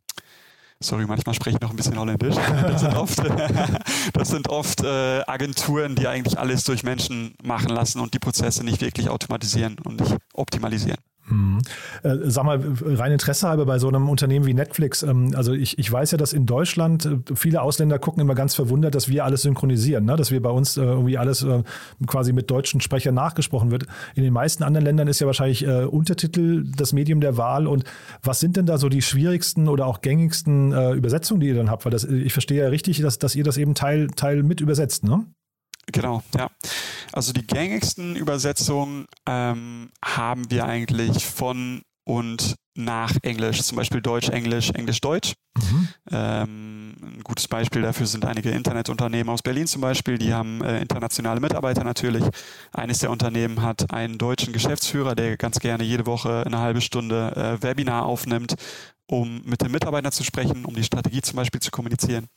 sorry, 0.82 1.06
manchmal 1.06 1.34
spreche 1.34 1.56
ich 1.56 1.60
noch 1.60 1.70
ein 1.70 1.76
bisschen 1.76 1.98
Holländisch. 1.98 2.36
Das 2.62 2.80
sind 2.80 2.94
oft, 2.94 3.18
das 4.12 4.28
sind 4.28 4.48
oft 4.48 4.82
äh, 4.82 5.22
Agenturen, 5.26 5.94
die 5.94 6.06
eigentlich 6.06 6.38
alles 6.38 6.64
durch 6.64 6.82
Menschen 6.82 7.34
machen 7.42 7.68
lassen 7.70 8.00
und 8.00 8.14
die 8.14 8.18
Prozesse 8.18 8.64
nicht 8.64 8.80
wirklich 8.80 9.08
automatisieren 9.08 9.76
und 9.84 10.00
nicht 10.00 10.16
optimalisieren. 10.34 10.98
Mhm. 11.30 11.58
Äh, 12.02 12.16
sag 12.24 12.44
mal, 12.44 12.60
rein 12.82 13.12
Interesse 13.12 13.48
halber 13.48 13.66
bei 13.66 13.78
so 13.78 13.88
einem 13.88 14.08
Unternehmen 14.08 14.46
wie 14.46 14.54
Netflix. 14.54 15.02
Ähm, 15.02 15.32
also 15.34 15.52
ich, 15.52 15.78
ich 15.78 15.90
weiß 15.90 16.10
ja, 16.12 16.18
dass 16.18 16.32
in 16.32 16.46
Deutschland 16.46 17.06
äh, 17.06 17.18
viele 17.34 17.62
Ausländer 17.62 17.98
gucken 17.98 18.20
immer 18.20 18.34
ganz 18.34 18.54
verwundert, 18.54 18.94
dass 18.94 19.08
wir 19.08 19.24
alles 19.24 19.42
synchronisieren, 19.42 20.04
ne? 20.04 20.16
dass 20.16 20.30
wir 20.30 20.42
bei 20.42 20.50
uns 20.50 20.76
äh, 20.76 20.82
irgendwie 20.82 21.18
alles 21.18 21.42
äh, 21.42 21.62
quasi 22.06 22.32
mit 22.32 22.50
deutschen 22.50 22.80
Sprechern 22.80 23.14
nachgesprochen 23.14 23.70
wird. 23.70 23.86
In 24.14 24.22
den 24.22 24.32
meisten 24.32 24.62
anderen 24.62 24.84
Ländern 24.84 25.08
ist 25.08 25.20
ja 25.20 25.26
wahrscheinlich 25.26 25.66
äh, 25.66 25.84
Untertitel 25.84 26.64
das 26.76 26.92
Medium 26.92 27.20
der 27.20 27.36
Wahl. 27.36 27.66
Und 27.66 27.84
was 28.22 28.40
sind 28.40 28.56
denn 28.56 28.66
da 28.66 28.78
so 28.78 28.88
die 28.88 29.02
schwierigsten 29.02 29.68
oder 29.68 29.86
auch 29.86 30.00
gängigsten 30.00 30.72
äh, 30.72 30.92
Übersetzungen, 30.92 31.40
die 31.40 31.48
ihr 31.48 31.54
dann 31.54 31.70
habt? 31.70 31.84
Weil 31.84 31.92
das, 31.92 32.04
ich 32.04 32.32
verstehe 32.32 32.62
ja 32.62 32.68
richtig, 32.68 33.00
dass, 33.00 33.18
dass 33.18 33.34
ihr 33.34 33.44
das 33.44 33.56
eben 33.56 33.74
Teil, 33.74 34.08
Teil 34.08 34.42
mit 34.42 34.60
übersetzt, 34.60 35.04
ne? 35.04 35.24
Genau, 35.92 36.22
ja. 36.36 36.48
Also 37.12 37.32
die 37.32 37.46
gängigsten 37.46 38.16
Übersetzungen 38.16 39.06
ähm, 39.26 39.90
haben 40.04 40.50
wir 40.50 40.66
eigentlich 40.66 41.24
von 41.26 41.82
und 42.04 42.56
nach 42.74 43.12
Englisch, 43.22 43.62
zum 43.62 43.76
Beispiel 43.76 44.00
Deutsch, 44.00 44.28
Englisch, 44.28 44.70
Englisch, 44.70 45.00
Deutsch. 45.00 45.34
Mhm. 45.56 45.88
Ähm, 46.10 46.96
ein 47.02 47.20
gutes 47.22 47.46
Beispiel 47.46 47.82
dafür 47.82 48.06
sind 48.06 48.24
einige 48.24 48.50
Internetunternehmen 48.50 49.28
aus 49.28 49.42
Berlin 49.42 49.66
zum 49.66 49.80
Beispiel, 49.80 50.18
die 50.18 50.32
haben 50.32 50.62
äh, 50.62 50.80
internationale 50.80 51.40
Mitarbeiter 51.40 51.84
natürlich. 51.84 52.24
Eines 52.72 52.98
der 52.98 53.10
Unternehmen 53.10 53.62
hat 53.62 53.92
einen 53.92 54.18
deutschen 54.18 54.52
Geschäftsführer, 54.52 55.14
der 55.14 55.36
ganz 55.36 55.58
gerne 55.58 55.84
jede 55.84 56.06
Woche 56.06 56.44
eine 56.46 56.58
halbe 56.58 56.80
Stunde 56.80 57.32
äh, 57.36 57.62
Webinar 57.62 58.06
aufnimmt, 58.06 58.54
um 59.10 59.42
mit 59.44 59.60
den 59.60 59.72
Mitarbeitern 59.72 60.12
zu 60.12 60.22
sprechen, 60.22 60.64
um 60.64 60.74
die 60.74 60.84
Strategie 60.84 61.20
zum 61.20 61.36
Beispiel 61.36 61.60
zu 61.60 61.72
kommunizieren. 61.72 62.28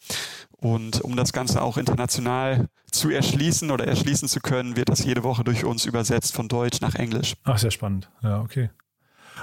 Und 0.57 1.01
um 1.01 1.15
das 1.15 1.31
Ganze 1.31 1.61
auch 1.61 1.77
international 1.77 2.67
zu 2.91 3.11
erschließen 3.11 3.69
oder 3.69 3.85
erschließen 3.85 4.27
zu 4.27 4.39
können, 4.39 4.75
wird 4.75 4.89
das 4.89 5.03
jede 5.03 5.23
Woche 5.23 5.43
durch 5.43 5.65
uns 5.65 5.85
übersetzt 5.85 6.33
von 6.33 6.47
Deutsch 6.47 6.81
nach 6.81 6.95
Englisch. 6.95 7.35
Ach, 7.43 7.59
sehr 7.59 7.69
spannend. 7.69 8.09
Ja, 8.23 8.41
okay. 8.41 8.71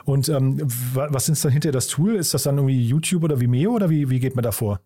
Und 0.05 0.29
ähm, 0.29 0.61
was 0.63 1.29
ist 1.29 1.45
dann 1.45 1.53
hinter 1.53 1.71
das 1.71 1.87
Tool? 1.87 2.17
Ist 2.17 2.35
das 2.35 2.45
dann 2.45 2.57
irgendwie 2.57 2.85
YouTube 2.85 3.23
oder 3.23 3.41
Vimeo 3.41 3.73
oder 3.73 3.91
wie, 3.91 4.11
wie 4.11 4.19
geht 4.19 4.35
man 4.35 4.43
da 4.43 4.51
vor? 4.51 4.81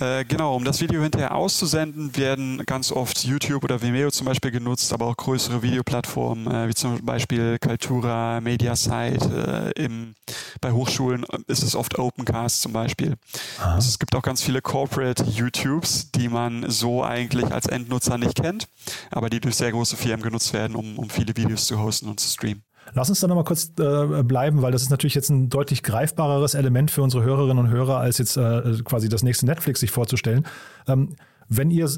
Äh, 0.00 0.24
genau, 0.24 0.56
um 0.56 0.64
das 0.64 0.80
Video 0.80 1.02
hinterher 1.02 1.34
auszusenden, 1.34 2.16
werden 2.16 2.64
ganz 2.64 2.90
oft 2.90 3.22
YouTube 3.22 3.64
oder 3.64 3.82
Vimeo 3.82 4.10
zum 4.10 4.24
Beispiel 4.24 4.50
genutzt, 4.50 4.94
aber 4.94 5.06
auch 5.06 5.16
größere 5.16 5.62
Videoplattformen, 5.62 6.46
äh, 6.50 6.68
wie 6.68 6.74
zum 6.74 7.04
Beispiel 7.04 7.58
Kaltura, 7.58 8.40
Mediasite. 8.40 9.72
Äh, 9.76 9.82
im, 9.84 10.14
bei 10.62 10.72
Hochschulen 10.72 11.24
ist 11.48 11.62
es 11.62 11.76
oft 11.76 11.98
Opencast 11.98 12.62
zum 12.62 12.72
Beispiel. 12.72 13.16
Also 13.58 13.88
es 13.88 13.98
gibt 13.98 14.14
auch 14.14 14.22
ganz 14.22 14.40
viele 14.42 14.62
Corporate 14.62 15.22
YouTubes, 15.24 16.12
die 16.12 16.28
man 16.28 16.70
so 16.70 17.04
eigentlich 17.04 17.52
als 17.52 17.66
Endnutzer 17.66 18.16
nicht 18.16 18.40
kennt, 18.40 18.68
aber 19.10 19.28
die 19.28 19.40
durch 19.40 19.56
sehr 19.56 19.70
große 19.70 19.98
Firmen 19.98 20.22
genutzt 20.22 20.54
werden, 20.54 20.76
um, 20.76 20.98
um 20.98 21.10
viele 21.10 21.36
Videos 21.36 21.66
zu 21.66 21.78
hosten 21.78 22.08
und 22.08 22.20
zu 22.20 22.28
streamen. 22.30 22.62
Lass 22.94 23.08
uns 23.08 23.20
da 23.20 23.28
nochmal 23.28 23.44
kurz 23.44 23.72
äh, 23.78 24.22
bleiben, 24.22 24.62
weil 24.62 24.72
das 24.72 24.82
ist 24.82 24.90
natürlich 24.90 25.14
jetzt 25.14 25.30
ein 25.30 25.48
deutlich 25.48 25.82
greifbareres 25.82 26.54
Element 26.54 26.90
für 26.90 27.02
unsere 27.02 27.22
Hörerinnen 27.22 27.58
und 27.58 27.70
Hörer, 27.70 27.98
als 27.98 28.18
jetzt 28.18 28.36
äh, 28.36 28.62
quasi 28.84 29.08
das 29.08 29.22
nächste 29.22 29.46
Netflix 29.46 29.80
sich 29.80 29.90
vorzustellen. 29.90 30.46
Ähm, 30.88 31.14
wenn 31.52 31.72
ihr, 31.72 31.88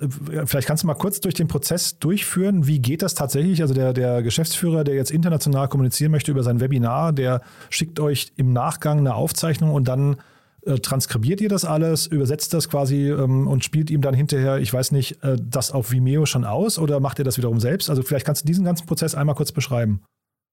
vielleicht 0.47 0.67
kannst 0.67 0.83
du 0.83 0.87
mal 0.87 0.95
kurz 0.95 1.21
durch 1.21 1.35
den 1.35 1.47
Prozess 1.47 1.99
durchführen, 1.99 2.67
wie 2.67 2.79
geht 2.79 3.03
das 3.03 3.15
tatsächlich? 3.15 3.61
Also 3.61 3.75
der, 3.75 3.93
der 3.93 4.23
Geschäftsführer, 4.23 4.83
der 4.83 4.95
jetzt 4.95 5.11
international 5.11 5.69
kommunizieren 5.69 6.11
möchte 6.11 6.31
über 6.31 6.43
sein 6.43 6.59
Webinar, 6.61 7.13
der 7.13 7.43
schickt 7.69 8.01
euch 8.01 8.33
im 8.37 8.55
Nachgang 8.55 8.99
eine 8.99 9.15
Aufzeichnung 9.15 9.75
und 9.75 9.89
dann 9.89 10.17
äh, 10.65 10.77
transkribiert 10.77 11.43
ihr 11.43 11.51
das 11.51 11.67
alles, 11.67 12.07
übersetzt 12.07 12.55
das 12.55 12.71
quasi 12.71 13.11
ähm, 13.11 13.47
und 13.47 13.63
spielt 13.63 13.91
ihm 13.91 14.01
dann 14.01 14.15
hinterher, 14.15 14.57
ich 14.57 14.73
weiß 14.73 14.91
nicht, 14.93 15.23
äh, 15.23 15.37
das 15.39 15.71
auf 15.71 15.93
Vimeo 15.93 16.25
schon 16.25 16.47
aus 16.47 16.79
oder 16.79 16.99
macht 17.01 17.19
ihr 17.19 17.25
das 17.25 17.37
wiederum 17.37 17.61
selbst? 17.61 17.91
Also 17.91 18.03
vielleicht 18.03 18.25
kannst 18.25 18.45
du 18.45 18.47
diesen 18.47 18.65
ganzen 18.65 18.87
Prozess 18.87 19.15
einmal 19.15 19.35
kurz 19.35 19.53
beschreiben. 19.53 20.03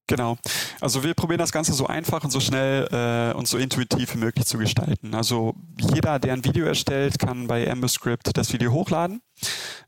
Genau. 0.09 0.39
Also 0.81 1.03
wir 1.03 1.13
probieren 1.13 1.37
das 1.37 1.51
Ganze 1.51 1.71
so 1.73 1.85
einfach 1.85 2.23
und 2.23 2.31
so 2.31 2.39
schnell 2.39 2.87
äh, 2.91 3.37
und 3.37 3.47
so 3.47 3.59
intuitiv 3.59 4.15
wie 4.15 4.17
möglich 4.17 4.47
zu 4.47 4.57
gestalten. 4.57 5.13
Also 5.13 5.53
jeder, 5.93 6.17
der 6.17 6.33
ein 6.33 6.43
Video 6.43 6.65
erstellt, 6.65 7.19
kann 7.19 7.45
bei 7.45 7.69
AmberScript 7.69 8.35
das 8.35 8.51
Video 8.51 8.71
hochladen 8.71 9.21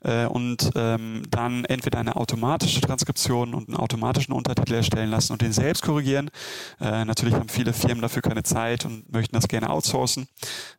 äh, 0.03 0.27
und 0.27 0.69
ähm, 0.75 1.23
dann 1.31 1.65
entweder 1.65 1.97
eine 1.97 2.17
automatische 2.17 2.81
Transkription 2.81 3.55
und 3.55 3.69
einen 3.69 3.77
automatischen 3.77 4.35
Untertitel 4.35 4.75
erstellen 4.75 5.09
lassen 5.09 5.33
und 5.33 5.41
den 5.41 5.53
selbst 5.53 5.81
korrigieren. 5.81 6.29
Äh, 6.79 7.03
natürlich 7.03 7.33
haben 7.33 7.49
viele 7.49 7.73
Firmen 7.73 8.03
dafür 8.03 8.21
keine 8.21 8.43
Zeit 8.43 8.85
und 8.85 9.11
möchten 9.11 9.35
das 9.35 9.47
gerne 9.47 9.71
outsourcen. 9.71 10.27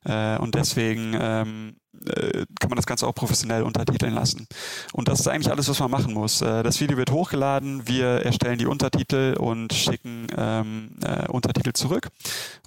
Äh, 0.05 0.39
und 0.39 0.55
deswegen 0.55 1.17
ähm, 1.21 1.77
äh, 2.09 2.45
kann 2.61 2.71
man 2.71 2.77
das 2.77 2.87
Ganze 2.87 3.07
auch 3.07 3.15
professionell 3.15 3.63
untertiteln 3.63 4.15
lassen. 4.15 4.47
Und 4.93 5.09
das 5.09 5.21
ist 5.21 5.29
eigentlich 5.29 5.51
alles, 5.51 5.69
was 5.69 5.79
man 5.81 5.91
machen 5.91 6.15
muss. 6.15 6.41
Äh, 6.41 6.63
das 6.63 6.81
Video 6.81 6.97
wird 6.97 7.11
hochgeladen, 7.11 7.87
wir 7.87 8.25
erstellen 8.25 8.59
die 8.59 8.67
Untertitel 8.67 9.37
und 9.39 9.73
schicken 9.73 10.27
ähm, 10.37 10.91
äh, 11.05 11.27
Untertitel 11.29 11.73
zurück. 11.73 12.09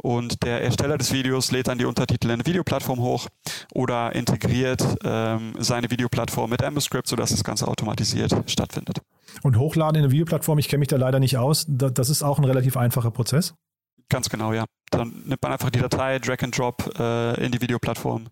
Und 0.01 0.44
der 0.44 0.63
Ersteller 0.63 0.98
des 0.98 1.12
Videos 1.12 1.51
lädt 1.51 1.68
dann 1.68 1.77
die 1.77 1.86
Untertitel 1.86 2.27
in 2.27 2.34
eine 2.34 2.46
Videoplattform 2.46 3.00
hoch 3.00 3.27
oder 3.74 4.13
integriert 4.15 4.84
ähm, 5.04 5.54
seine 5.60 5.89
Videoplattform 5.89 6.50
mit 6.50 6.63
AmberScript, 6.63 7.08
sodass 7.08 7.32
das 7.32 7.44
Ganze 7.44 7.68
automatisiert 7.68 8.34
stattfindet. 8.48 9.00
Und 9.44 9.58
hochladen 9.58 9.98
in 9.98 10.04
eine 10.04 10.12
Videoplattform, 10.12 10.60
ich 10.60 10.68
kenne 10.68 10.80
mich 10.80 10.88
da 10.88 10.98
leider 10.98 11.20
nicht 11.20 11.38
aus, 11.38 11.65
das 11.68 12.10
ist 12.10 12.24
auch 12.24 12.39
ein 12.39 12.46
relativ 12.46 12.77
einfacher 12.77 13.12
Prozess? 13.12 13.54
Ganz 14.10 14.30
genau, 14.30 14.54
ja. 14.54 14.65
Dann 14.92 15.24
nimmt 15.25 15.42
man 15.42 15.51
einfach 15.51 15.72
die 15.72 15.80
Datei, 15.80 16.20
Drag 16.20 16.42
and 16.44 16.58
Drop 16.58 16.94
äh, 17.00 17.44
in 17.44 17.51
die 17.51 17.60
Videoplattform 17.60 18.27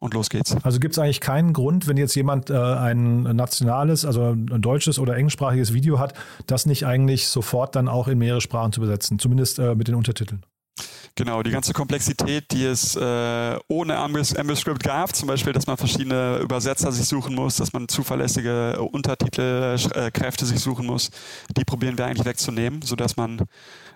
und 0.00 0.14
los 0.14 0.30
geht's. 0.30 0.56
Also 0.62 0.80
gibt 0.80 0.94
es 0.94 0.98
eigentlich 0.98 1.20
keinen 1.20 1.52
Grund, 1.52 1.86
wenn 1.86 1.96
jetzt 1.96 2.14
jemand 2.14 2.50
äh, 2.50 2.56
ein 2.56 3.22
nationales, 3.22 4.04
also 4.04 4.30
ein 4.30 4.62
deutsches 4.62 4.98
oder 4.98 5.16
englischsprachiges 5.16 5.72
Video 5.72 5.98
hat, 5.98 6.14
das 6.46 6.66
nicht 6.66 6.84
eigentlich 6.86 7.28
sofort 7.28 7.76
dann 7.76 7.86
auch 7.88 8.08
in 8.08 8.18
mehrere 8.18 8.40
Sprachen 8.40 8.72
zu 8.72 8.80
besetzen, 8.80 9.18
zumindest 9.18 9.58
äh, 9.58 9.74
mit 9.74 9.88
den 9.88 9.94
Untertiteln. 9.94 10.42
Genau, 11.16 11.42
die 11.42 11.50
ganze 11.50 11.72
Komplexität, 11.72 12.50
die 12.50 12.64
es 12.64 12.96
äh, 12.96 13.58
ohne 13.68 13.98
AmberScript 13.98 14.82
gab, 14.82 15.14
zum 15.14 15.28
Beispiel, 15.28 15.52
dass 15.52 15.66
man 15.66 15.76
verschiedene 15.76 16.38
Übersetzer 16.38 16.92
sich 16.92 17.06
suchen 17.06 17.34
muss, 17.34 17.56
dass 17.56 17.72
man 17.72 17.88
zuverlässige 17.88 18.80
Untertitelkräfte 18.80 20.46
sich 20.46 20.60
suchen 20.60 20.86
muss, 20.86 21.10
die 21.56 21.64
probieren 21.64 21.98
wir 21.98 22.06
eigentlich 22.06 22.24
wegzunehmen, 22.24 22.80
sodass 22.82 23.16
man 23.16 23.42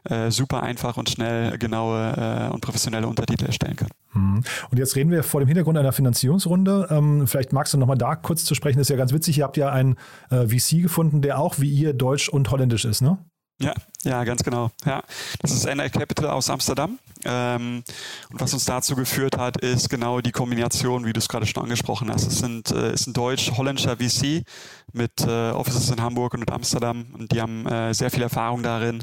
äh, 0.09 0.31
super 0.31 0.63
einfach 0.63 0.97
und 0.97 1.09
schnell 1.09 1.59
genaue 1.59 2.49
äh, 2.49 2.53
und 2.53 2.61
professionelle 2.61 3.07
Untertitel 3.07 3.47
erstellen 3.47 3.77
kann. 3.77 3.89
Mhm. 4.13 4.43
Und 4.71 4.79
jetzt 4.79 4.97
reden 4.97 5.11
wir 5.11 5.23
vor 5.23 5.41
dem 5.41 5.47
Hintergrund 5.47 5.79
einer 5.79 5.93
Finanzierungsrunde. 5.93 6.89
Ähm, 6.91 7.27
vielleicht 7.27 7.53
magst 7.53 7.75
du 7.75 7.79
nochmal 7.79 7.99
da 7.99 8.15
kurz 8.17 8.45
zu 8.45 8.55
sprechen. 8.55 8.79
Das 8.79 8.87
ist 8.87 8.91
ja 8.91 8.97
ganz 8.97 9.13
witzig. 9.13 9.39
Ihr 9.39 9.45
habt 9.45 9.57
ja 9.57 9.71
einen 9.71 9.97
äh, 10.31 10.47
VC 10.47 10.83
gefunden, 10.83 11.23
der 11.23 11.39
auch 11.39 11.59
wie 11.59 11.71
ihr 11.71 11.93
deutsch 11.93 12.29
und 12.29 12.51
holländisch 12.51 12.85
ist, 12.85 13.01
ne? 13.01 13.19
Ja, 13.61 13.73
ja, 14.05 14.25
ganz 14.25 14.43
genau. 14.43 14.71
Ja, 14.85 15.03
das 15.41 15.51
ist 15.51 15.67
NL 15.67 15.91
Capital 15.91 16.31
aus 16.31 16.51
Amsterdam. 16.51 16.99
Ähm, 17.25 17.83
und 18.31 18.41
was 18.41 18.53
uns 18.53 18.65
dazu 18.65 18.95
geführt 18.95 19.39
hat, 19.39 19.57
ist 19.57 19.89
genau 19.89 20.21
die 20.21 20.31
Kombination, 20.31 21.07
wie 21.07 21.13
du 21.13 21.19
es 21.19 21.29
gerade 21.29 21.47
schon 21.47 21.63
angesprochen 21.63 22.11
hast. 22.13 22.27
Es 22.27 22.39
sind, 22.39 22.71
äh, 22.71 22.93
ist 22.93 23.07
ein 23.07 23.15
deutsch-holländischer 23.15 23.97
VC 23.97 24.45
mit 24.93 25.23
äh, 25.23 25.51
Offices 25.51 25.91
in 25.91 26.03
Hamburg 26.03 26.35
und 26.35 26.43
in 26.43 26.51
Amsterdam 26.51 27.07
und 27.15 27.33
die 27.33 27.41
haben 27.41 27.67
äh, 27.67 27.95
sehr 27.95 28.11
viel 28.11 28.23
Erfahrung 28.23 28.63
darin, 28.63 29.01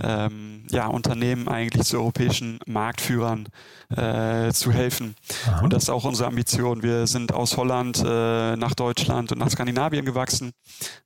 ähm, 0.00 0.64
ja, 0.70 0.86
Unternehmen 0.86 1.48
eigentlich 1.48 1.86
zu 1.86 1.96
europäischen 1.96 2.60
Marktführern 2.66 3.48
äh, 3.88 4.52
zu 4.52 4.70
helfen. 4.70 5.16
Aha. 5.46 5.62
Und 5.62 5.72
das 5.72 5.84
ist 5.84 5.88
auch 5.88 6.04
unsere 6.04 6.28
Ambition. 6.28 6.82
Wir 6.82 7.06
sind 7.06 7.32
aus 7.32 7.56
Holland 7.56 8.02
äh, 8.04 8.56
nach 8.56 8.74
Deutschland 8.74 9.32
und 9.32 9.38
nach 9.38 9.50
Skandinavien 9.50 10.04
gewachsen. 10.04 10.52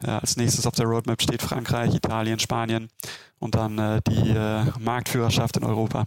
Äh, 0.04 0.10
als 0.10 0.36
nächstes 0.36 0.66
auf 0.66 0.74
der 0.74 0.86
Roadmap 0.86 1.22
steht 1.22 1.42
Frankreich, 1.42 1.94
Italien, 1.94 2.38
Spanien 2.38 2.90
und 3.38 3.54
dann 3.54 3.78
äh, 3.78 4.00
die 4.06 4.30
äh, 4.30 4.64
Marktführerschaft 4.80 5.56
in 5.56 5.64
Europa. 5.64 6.06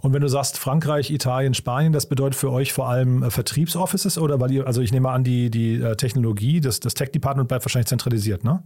Und 0.00 0.12
wenn 0.12 0.22
du 0.22 0.28
sagst 0.28 0.58
Frankreich, 0.58 1.10
Italien, 1.10 1.54
Spanien, 1.54 1.92
das 1.92 2.08
bedeutet 2.08 2.36
für 2.36 2.52
euch 2.52 2.72
vor 2.72 2.88
allem 2.88 3.22
äh, 3.22 3.30
Vertriebsoffices 3.30 4.18
oder 4.18 4.40
weil 4.40 4.52
ihr, 4.52 4.66
also 4.66 4.80
ich 4.80 4.92
nehme 4.92 5.10
an, 5.10 5.24
die, 5.24 5.50
die 5.50 5.74
äh, 5.74 5.96
Technologie, 5.96 6.60
das, 6.60 6.80
das 6.80 6.94
Tech-Department 6.94 7.48
bleibt 7.48 7.64
wahrscheinlich 7.64 7.88
zentralisiert, 7.88 8.44
ne? 8.44 8.62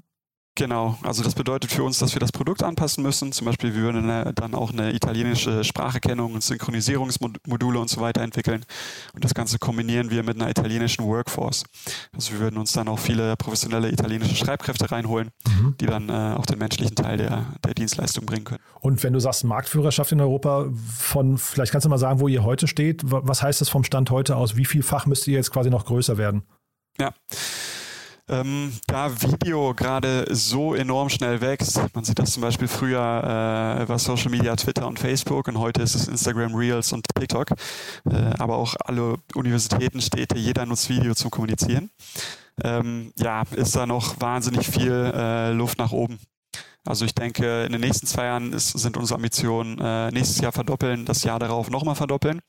Genau, 0.54 0.98
also 1.02 1.22
das 1.22 1.34
bedeutet 1.34 1.72
für 1.72 1.82
uns, 1.82 1.98
dass 1.98 2.14
wir 2.14 2.20
das 2.20 2.30
Produkt 2.30 2.62
anpassen 2.62 3.02
müssen. 3.02 3.32
Zum 3.32 3.46
Beispiel, 3.46 3.74
wir 3.74 3.82
würden 3.82 4.34
dann 4.34 4.54
auch 4.54 4.70
eine 4.70 4.92
italienische 4.92 5.64
Spracherkennung 5.64 6.34
und 6.34 6.42
Synchronisierungsmodule 6.42 7.78
und 7.78 7.88
so 7.88 8.02
weiter 8.02 8.20
entwickeln. 8.20 8.62
Und 9.14 9.24
das 9.24 9.32
Ganze 9.32 9.58
kombinieren 9.58 10.10
wir 10.10 10.22
mit 10.22 10.36
einer 10.36 10.50
italienischen 10.50 11.06
Workforce. 11.06 11.64
Also 12.14 12.32
wir 12.32 12.40
würden 12.40 12.58
uns 12.58 12.72
dann 12.72 12.88
auch 12.88 12.98
viele 12.98 13.34
professionelle 13.36 13.90
italienische 13.90 14.36
Schreibkräfte 14.36 14.90
reinholen, 14.90 15.30
mhm. 15.46 15.74
die 15.80 15.86
dann 15.86 16.10
äh, 16.10 16.36
auch 16.36 16.44
den 16.44 16.58
menschlichen 16.58 16.96
Teil 16.96 17.16
der, 17.16 17.46
der 17.64 17.72
Dienstleistung 17.72 18.26
bringen 18.26 18.44
können. 18.44 18.60
Und 18.80 19.02
wenn 19.02 19.14
du 19.14 19.20
sagst 19.20 19.44
Marktführerschaft 19.44 20.12
in 20.12 20.20
Europa, 20.20 20.66
von 20.98 21.38
vielleicht 21.38 21.72
kannst 21.72 21.86
du 21.86 21.88
mal 21.88 21.96
sagen, 21.96 22.20
wo 22.20 22.28
ihr 22.28 22.44
heute 22.44 22.66
steht. 22.66 23.00
Was 23.04 23.42
heißt 23.42 23.62
das 23.62 23.70
vom 23.70 23.84
Stand 23.84 24.10
heute 24.10 24.36
aus? 24.36 24.54
Wie 24.56 24.66
viel 24.66 24.82
Fach 24.82 25.06
müsst 25.06 25.26
ihr 25.28 25.34
jetzt 25.34 25.50
quasi 25.50 25.70
noch 25.70 25.86
größer 25.86 26.18
werden? 26.18 26.42
Ja. 26.98 27.14
Ähm, 28.28 28.72
da 28.86 29.20
Video 29.20 29.74
gerade 29.74 30.26
so 30.30 30.74
enorm 30.74 31.08
schnell 31.08 31.40
wächst, 31.40 31.80
man 31.94 32.04
sieht 32.04 32.20
das 32.20 32.32
zum 32.32 32.42
Beispiel 32.42 32.68
früher 32.68 32.98
äh, 33.00 33.88
war 33.88 33.98
Social 33.98 34.30
Media 34.30 34.54
Twitter 34.54 34.86
und 34.86 35.00
Facebook 35.00 35.48
und 35.48 35.58
heute 35.58 35.82
ist 35.82 35.96
es 35.96 36.06
Instagram 36.06 36.54
Reels 36.54 36.92
und 36.92 37.04
TikTok, 37.14 37.50
äh, 37.50 38.14
aber 38.38 38.56
auch 38.56 38.76
alle 38.84 39.16
Universitäten, 39.34 40.00
Städte, 40.00 40.38
jeder 40.38 40.66
nutzt 40.66 40.88
Video 40.88 41.14
zum 41.14 41.30
Kommunizieren. 41.30 41.90
Ähm, 42.62 43.12
ja, 43.18 43.42
ist 43.56 43.74
da 43.74 43.86
noch 43.86 44.20
wahnsinnig 44.20 44.68
viel 44.68 44.92
äh, 44.92 45.50
Luft 45.52 45.78
nach 45.78 45.90
oben. 45.90 46.18
Also 46.84 47.04
ich 47.04 47.14
denke, 47.14 47.64
in 47.64 47.72
den 47.72 47.80
nächsten 47.80 48.06
zwei 48.06 48.26
Jahren 48.26 48.52
ist, 48.52 48.70
sind 48.70 48.96
unsere 48.96 49.16
Ambitionen 49.16 49.78
äh, 49.80 50.10
nächstes 50.10 50.40
Jahr 50.40 50.50
verdoppeln, 50.50 51.04
das 51.04 51.22
Jahr 51.22 51.38
darauf 51.38 51.70
nochmal 51.70 51.94
verdoppeln. 51.94 52.40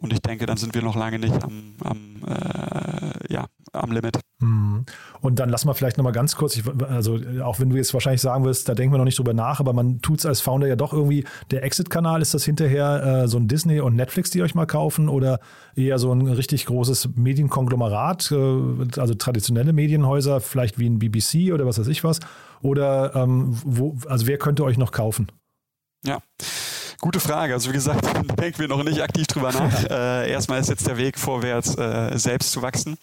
Und 0.00 0.12
ich 0.12 0.20
denke, 0.20 0.46
dann 0.46 0.56
sind 0.56 0.74
wir 0.74 0.82
noch 0.82 0.94
lange 0.94 1.18
nicht 1.18 1.42
am, 1.42 1.74
am, 1.82 2.22
äh, 2.26 3.32
ja, 3.32 3.46
am 3.72 3.90
Limit. 3.90 4.20
Mhm. 4.40 4.84
Und 5.20 5.38
dann 5.38 5.48
lass 5.48 5.64
mal 5.64 5.72
vielleicht 5.72 5.96
nochmal 5.96 6.12
ganz 6.12 6.36
kurz, 6.36 6.56
ich, 6.56 6.64
also 6.88 7.18
auch 7.42 7.60
wenn 7.60 7.70
du 7.70 7.76
jetzt 7.76 7.94
wahrscheinlich 7.94 8.20
sagen 8.20 8.44
wirst, 8.44 8.68
da 8.68 8.74
denken 8.74 8.92
wir 8.92 8.98
noch 8.98 9.04
nicht 9.04 9.18
drüber 9.18 9.34
nach, 9.34 9.60
aber 9.60 9.72
man 9.72 10.00
tut 10.00 10.18
es 10.18 10.26
als 10.26 10.40
Founder 10.40 10.66
ja 10.66 10.76
doch 10.76 10.92
irgendwie, 10.92 11.24
der 11.50 11.62
Exit-Kanal, 11.64 12.20
ist 12.22 12.34
das 12.34 12.44
hinterher 12.44 13.22
äh, 13.24 13.28
so 13.28 13.38
ein 13.38 13.48
Disney 13.48 13.80
und 13.80 13.96
Netflix, 13.96 14.30
die 14.30 14.42
euch 14.42 14.54
mal 14.54 14.66
kaufen 14.66 15.08
oder 15.08 15.40
eher 15.74 15.98
so 15.98 16.12
ein 16.12 16.26
richtig 16.26 16.66
großes 16.66 17.10
Medienkonglomerat, 17.14 18.32
äh, 18.32 19.00
also 19.00 19.14
traditionelle 19.14 19.72
Medienhäuser, 19.72 20.40
vielleicht 20.40 20.78
wie 20.78 20.88
ein 20.88 20.98
BBC 20.98 21.52
oder 21.52 21.66
was 21.66 21.78
weiß 21.78 21.88
ich 21.88 22.04
was? 22.04 22.20
Oder 22.60 23.14
ähm, 23.14 23.56
wo, 23.64 23.96
also 24.06 24.26
wer 24.26 24.38
könnte 24.38 24.64
euch 24.64 24.78
noch 24.78 24.92
kaufen? 24.92 25.28
Ja. 26.04 26.20
Gute 27.02 27.18
Frage. 27.18 27.52
Also 27.52 27.68
wie 27.70 27.74
gesagt, 27.74 28.06
denken 28.40 28.60
wir 28.60 28.68
noch 28.68 28.84
nicht 28.84 29.02
aktiv 29.02 29.26
drüber 29.26 29.52
nach. 29.52 29.72
Äh, 29.92 30.30
erstmal 30.30 30.60
ist 30.60 30.68
jetzt 30.68 30.86
der 30.86 30.96
Weg 30.96 31.18
vorwärts, 31.18 31.76
äh, 31.76 32.16
selbst 32.16 32.52
zu 32.52 32.62
wachsen. 32.62 32.96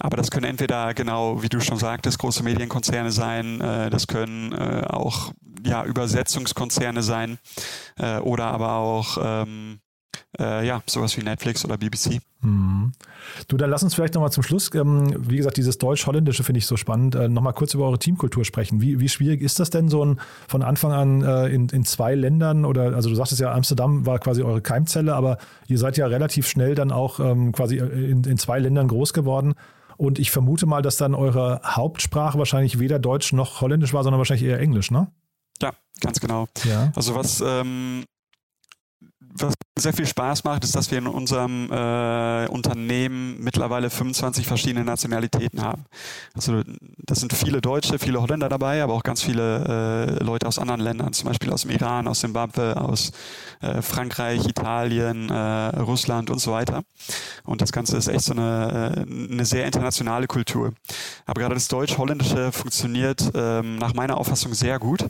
Aber 0.00 0.16
das 0.16 0.30
können 0.30 0.46
entweder 0.46 0.94
genau, 0.94 1.42
wie 1.42 1.50
du 1.50 1.60
schon 1.60 1.78
sagtest, 1.78 2.18
große 2.18 2.42
Medienkonzerne 2.42 3.12
sein. 3.12 3.60
Äh, 3.60 3.90
das 3.90 4.06
können 4.06 4.52
äh, 4.52 4.84
auch 4.88 5.32
ja 5.64 5.84
Übersetzungskonzerne 5.84 7.02
sein 7.02 7.38
äh, 7.98 8.16
oder 8.18 8.46
aber 8.46 8.72
auch 8.72 9.18
ähm, 9.22 9.80
äh, 10.38 10.66
ja, 10.66 10.82
sowas 10.86 11.16
wie 11.16 11.22
Netflix 11.22 11.64
oder 11.64 11.76
BBC. 11.76 12.20
Mhm. 12.40 12.92
Du, 13.48 13.56
dann 13.56 13.70
lass 13.70 13.82
uns 13.82 13.94
vielleicht 13.94 14.14
nochmal 14.14 14.32
zum 14.32 14.42
Schluss, 14.42 14.70
ähm, 14.74 15.14
wie 15.18 15.36
gesagt, 15.36 15.56
dieses 15.56 15.78
Deutsch-Holländische 15.78 16.44
finde 16.44 16.58
ich 16.58 16.66
so 16.66 16.76
spannend, 16.76 17.14
äh, 17.14 17.28
nochmal 17.28 17.52
kurz 17.52 17.74
über 17.74 17.84
eure 17.86 17.98
Teamkultur 17.98 18.44
sprechen. 18.44 18.80
Wie, 18.80 19.00
wie 19.00 19.08
schwierig 19.08 19.42
ist 19.42 19.60
das 19.60 19.70
denn 19.70 19.88
so 19.88 20.04
ein, 20.04 20.20
von 20.48 20.62
Anfang 20.62 20.92
an 20.92 21.22
äh, 21.22 21.48
in, 21.48 21.68
in 21.68 21.84
zwei 21.84 22.14
Ländern 22.14 22.64
oder, 22.64 22.94
also 22.94 23.08
du 23.08 23.14
sagtest 23.14 23.40
ja, 23.40 23.52
Amsterdam 23.52 24.06
war 24.06 24.18
quasi 24.18 24.42
eure 24.42 24.60
Keimzelle, 24.60 25.14
aber 25.14 25.38
ihr 25.66 25.78
seid 25.78 25.96
ja 25.96 26.06
relativ 26.06 26.48
schnell 26.48 26.74
dann 26.74 26.92
auch 26.92 27.20
ähm, 27.20 27.52
quasi 27.52 27.78
äh, 27.78 28.10
in, 28.10 28.24
in 28.24 28.38
zwei 28.38 28.58
Ländern 28.58 28.88
groß 28.88 29.12
geworden. 29.12 29.54
Und 29.96 30.18
ich 30.18 30.30
vermute 30.30 30.66
mal, 30.66 30.82
dass 30.82 30.96
dann 30.96 31.14
eure 31.14 31.60
Hauptsprache 31.64 32.38
wahrscheinlich 32.38 32.80
weder 32.80 32.98
Deutsch 32.98 33.32
noch 33.32 33.60
Holländisch 33.60 33.94
war, 33.94 34.02
sondern 34.02 34.18
wahrscheinlich 34.18 34.46
eher 34.46 34.58
Englisch, 34.58 34.90
ne? 34.90 35.08
Ja, 35.62 35.72
ganz 36.00 36.18
genau. 36.20 36.46
Ja. 36.64 36.92
Also 36.96 37.14
was 37.14 37.42
ähm, 37.46 38.04
was 39.36 39.54
sehr 39.76 39.92
viel 39.92 40.06
Spaß 40.06 40.44
macht, 40.44 40.62
ist, 40.62 40.76
dass 40.76 40.92
wir 40.92 40.98
in 40.98 41.08
unserem 41.08 41.70
äh, 41.70 42.46
Unternehmen 42.46 43.36
mittlerweile 43.40 43.90
25 43.90 44.46
verschiedene 44.46 44.84
Nationalitäten 44.84 45.62
haben. 45.62 45.84
Also 46.34 46.62
das 46.98 47.18
sind 47.18 47.32
viele 47.32 47.60
Deutsche, 47.60 47.98
viele 47.98 48.22
Holländer 48.22 48.48
dabei, 48.48 48.82
aber 48.82 48.94
auch 48.94 49.02
ganz 49.02 49.22
viele 49.22 50.18
äh, 50.20 50.22
Leute 50.22 50.46
aus 50.46 50.60
anderen 50.60 50.80
Ländern, 50.80 51.12
zum 51.12 51.26
Beispiel 51.26 51.52
aus 51.52 51.62
dem 51.62 51.72
Iran, 51.72 52.06
aus 52.06 52.20
Zimbabwe, 52.20 52.76
aus 52.80 53.10
äh, 53.60 53.82
Frankreich, 53.82 54.46
Italien, 54.46 55.28
äh, 55.30 55.34
Russland 55.80 56.30
und 56.30 56.38
so 56.38 56.52
weiter. 56.52 56.84
Und 57.44 57.60
das 57.60 57.72
Ganze 57.72 57.96
ist 57.96 58.06
echt 58.06 58.24
so 58.24 58.32
eine, 58.32 59.04
äh, 59.08 59.32
eine 59.32 59.44
sehr 59.44 59.66
internationale 59.66 60.28
Kultur. 60.28 60.72
Aber 61.26 61.40
gerade 61.40 61.54
das 61.54 61.66
Deutsch-Holländische 61.66 62.52
funktioniert 62.52 63.32
ähm, 63.34 63.76
nach 63.78 63.94
meiner 63.94 64.18
Auffassung 64.18 64.54
sehr 64.54 64.78
gut, 64.78 65.04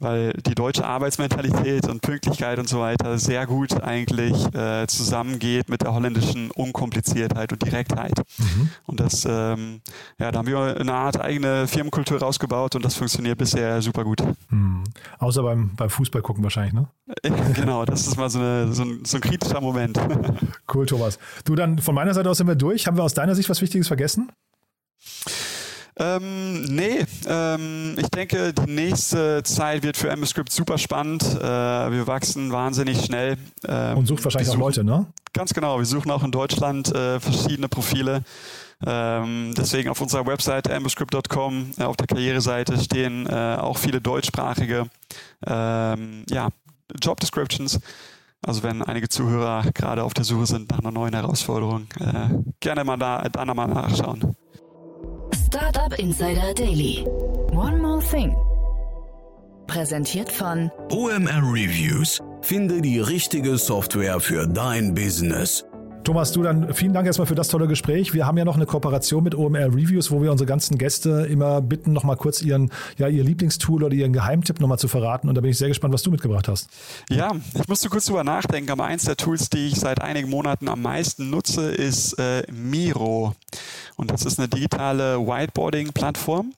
weil 0.00 0.32
die 0.32 0.56
deutsche 0.56 0.84
Arbeitsmentalität 0.84 1.88
und 1.88 2.02
Pünktlichkeit 2.02 2.58
und 2.58 2.68
so 2.68 2.80
weiter 2.80 3.18
sehr 3.18 3.46
gut 3.46 3.67
gut 3.68 3.82
eigentlich 3.82 4.54
äh, 4.54 4.86
zusammengeht 4.86 5.68
mit 5.68 5.82
der 5.82 5.92
holländischen 5.94 6.50
Unkompliziertheit 6.50 7.52
und 7.52 7.62
Direktheit. 7.62 8.14
Mhm. 8.38 8.70
Und 8.86 9.00
das, 9.00 9.26
ähm, 9.28 9.80
ja, 10.18 10.30
da 10.32 10.38
haben 10.38 10.46
wir 10.46 10.76
eine 10.78 10.94
Art 10.94 11.20
eigene 11.20 11.66
Firmenkultur 11.66 12.20
rausgebaut 12.20 12.74
und 12.74 12.84
das 12.84 12.94
funktioniert 12.94 13.38
bisher 13.38 13.80
super 13.82 14.04
gut. 14.04 14.22
Mhm. 14.50 14.84
Außer 15.18 15.42
beim, 15.42 15.74
beim 15.76 15.90
Fußball 15.90 16.22
gucken 16.22 16.42
wahrscheinlich, 16.42 16.74
ne? 16.74 16.88
genau, 17.54 17.84
das 17.84 18.06
ist 18.06 18.16
mal 18.16 18.30
so, 18.30 18.38
eine, 18.38 18.72
so, 18.72 18.82
ein, 18.82 19.04
so 19.04 19.18
ein 19.18 19.20
kritischer 19.20 19.60
Moment. 19.60 19.98
cool, 20.74 20.86
Thomas. 20.86 21.18
Du, 21.44 21.54
dann 21.54 21.78
von 21.78 21.94
meiner 21.94 22.14
Seite 22.14 22.30
aus 22.30 22.38
sind 22.38 22.46
wir 22.46 22.56
durch. 22.56 22.86
Haben 22.86 22.96
wir 22.96 23.04
aus 23.04 23.14
deiner 23.14 23.34
Sicht 23.34 23.48
was 23.48 23.60
Wichtiges 23.60 23.88
vergessen? 23.88 24.30
Ähm, 26.00 26.62
nee, 26.62 27.04
ähm, 27.26 27.96
ich 27.98 28.08
denke, 28.08 28.52
die 28.52 28.70
nächste 28.70 29.42
Zeit 29.42 29.82
wird 29.82 29.96
für 29.96 30.10
MScript 30.10 30.52
super 30.52 30.78
spannend. 30.78 31.24
Äh, 31.24 31.40
wir 31.42 32.06
wachsen 32.06 32.52
wahnsinnig 32.52 33.04
schnell. 33.04 33.36
Ähm, 33.66 33.98
Und 33.98 34.06
sucht 34.06 34.22
wahrscheinlich 34.24 34.48
suchen, 34.48 34.60
auch 34.60 34.66
Leute, 34.66 34.84
ne? 34.84 35.06
Ganz 35.32 35.52
genau. 35.52 35.78
Wir 35.78 35.86
suchen 35.86 36.10
auch 36.10 36.22
in 36.22 36.30
Deutschland 36.30 36.94
äh, 36.94 37.18
verschiedene 37.18 37.68
Profile. 37.68 38.22
Ähm, 38.86 39.54
deswegen 39.56 39.88
auf 39.88 40.00
unserer 40.00 40.24
Website 40.26 40.70
ambuscript.com 40.70 41.72
äh, 41.78 41.82
auf 41.82 41.96
der 41.96 42.06
Karriereseite 42.06 42.78
stehen 42.78 43.26
äh, 43.26 43.56
auch 43.58 43.76
viele 43.76 44.00
deutschsprachige 44.00 44.86
ähm, 45.44 46.24
ja, 46.30 46.48
Job 47.02 47.18
Descriptions. 47.18 47.80
Also 48.46 48.62
wenn 48.62 48.82
einige 48.82 49.08
Zuhörer 49.08 49.64
gerade 49.74 50.04
auf 50.04 50.14
der 50.14 50.22
Suche 50.22 50.46
sind 50.46 50.70
nach 50.70 50.78
einer 50.78 50.92
neuen 50.92 51.12
Herausforderung, 51.12 51.88
äh, 51.98 52.28
gerne 52.60 52.84
mal 52.84 52.96
da, 52.96 53.28
da 53.28 53.44
nochmal 53.44 53.66
nachschauen. 53.66 54.36
Startup 55.58 55.98
Insider 55.98 56.54
Daily. 56.54 57.04
One 57.50 57.82
more 57.82 58.00
thing. 58.00 58.32
Präsentiert 59.66 60.30
von 60.30 60.70
OMR 60.88 61.42
Reviews. 61.52 62.20
Finde 62.42 62.80
die 62.80 63.00
richtige 63.00 63.58
Software 63.58 64.20
für 64.20 64.46
dein 64.46 64.94
Business. 64.94 65.67
Thomas, 66.08 66.32
du 66.32 66.42
dann 66.42 66.72
vielen 66.72 66.94
Dank 66.94 67.06
erstmal 67.06 67.26
für 67.26 67.34
das 67.34 67.48
tolle 67.48 67.68
Gespräch. 67.68 68.14
Wir 68.14 68.24
haben 68.24 68.38
ja 68.38 68.46
noch 68.46 68.56
eine 68.56 68.64
Kooperation 68.64 69.22
mit 69.22 69.34
OMR 69.34 69.66
Reviews, 69.66 70.10
wo 70.10 70.22
wir 70.22 70.32
unsere 70.32 70.48
ganzen 70.48 70.78
Gäste 70.78 71.26
immer 71.30 71.60
bitten, 71.60 71.92
nochmal 71.92 72.16
kurz 72.16 72.40
ihren, 72.40 72.72
ja, 72.96 73.08
ihr 73.08 73.22
Lieblingstool 73.22 73.84
oder 73.84 73.94
ihren 73.94 74.14
Geheimtipp 74.14 74.58
nochmal 74.58 74.78
zu 74.78 74.88
verraten. 74.88 75.28
Und 75.28 75.34
da 75.34 75.42
bin 75.42 75.50
ich 75.50 75.58
sehr 75.58 75.68
gespannt, 75.68 75.92
was 75.92 76.02
du 76.02 76.10
mitgebracht 76.10 76.48
hast. 76.48 76.70
Ja, 77.10 77.32
ich 77.52 77.68
musste 77.68 77.90
kurz 77.90 78.06
drüber 78.06 78.24
nachdenken, 78.24 78.70
aber 78.70 78.86
eins 78.86 79.04
der 79.04 79.18
Tools, 79.18 79.50
die 79.50 79.66
ich 79.66 79.74
seit 79.74 80.00
einigen 80.00 80.30
Monaten 80.30 80.68
am 80.68 80.80
meisten 80.80 81.28
nutze, 81.28 81.72
ist 81.72 82.18
äh, 82.18 82.42
Miro. 82.50 83.34
Und 83.96 84.10
das 84.10 84.24
ist 84.24 84.38
eine 84.38 84.48
digitale 84.48 85.18
Whiteboarding-Plattform, 85.18 86.54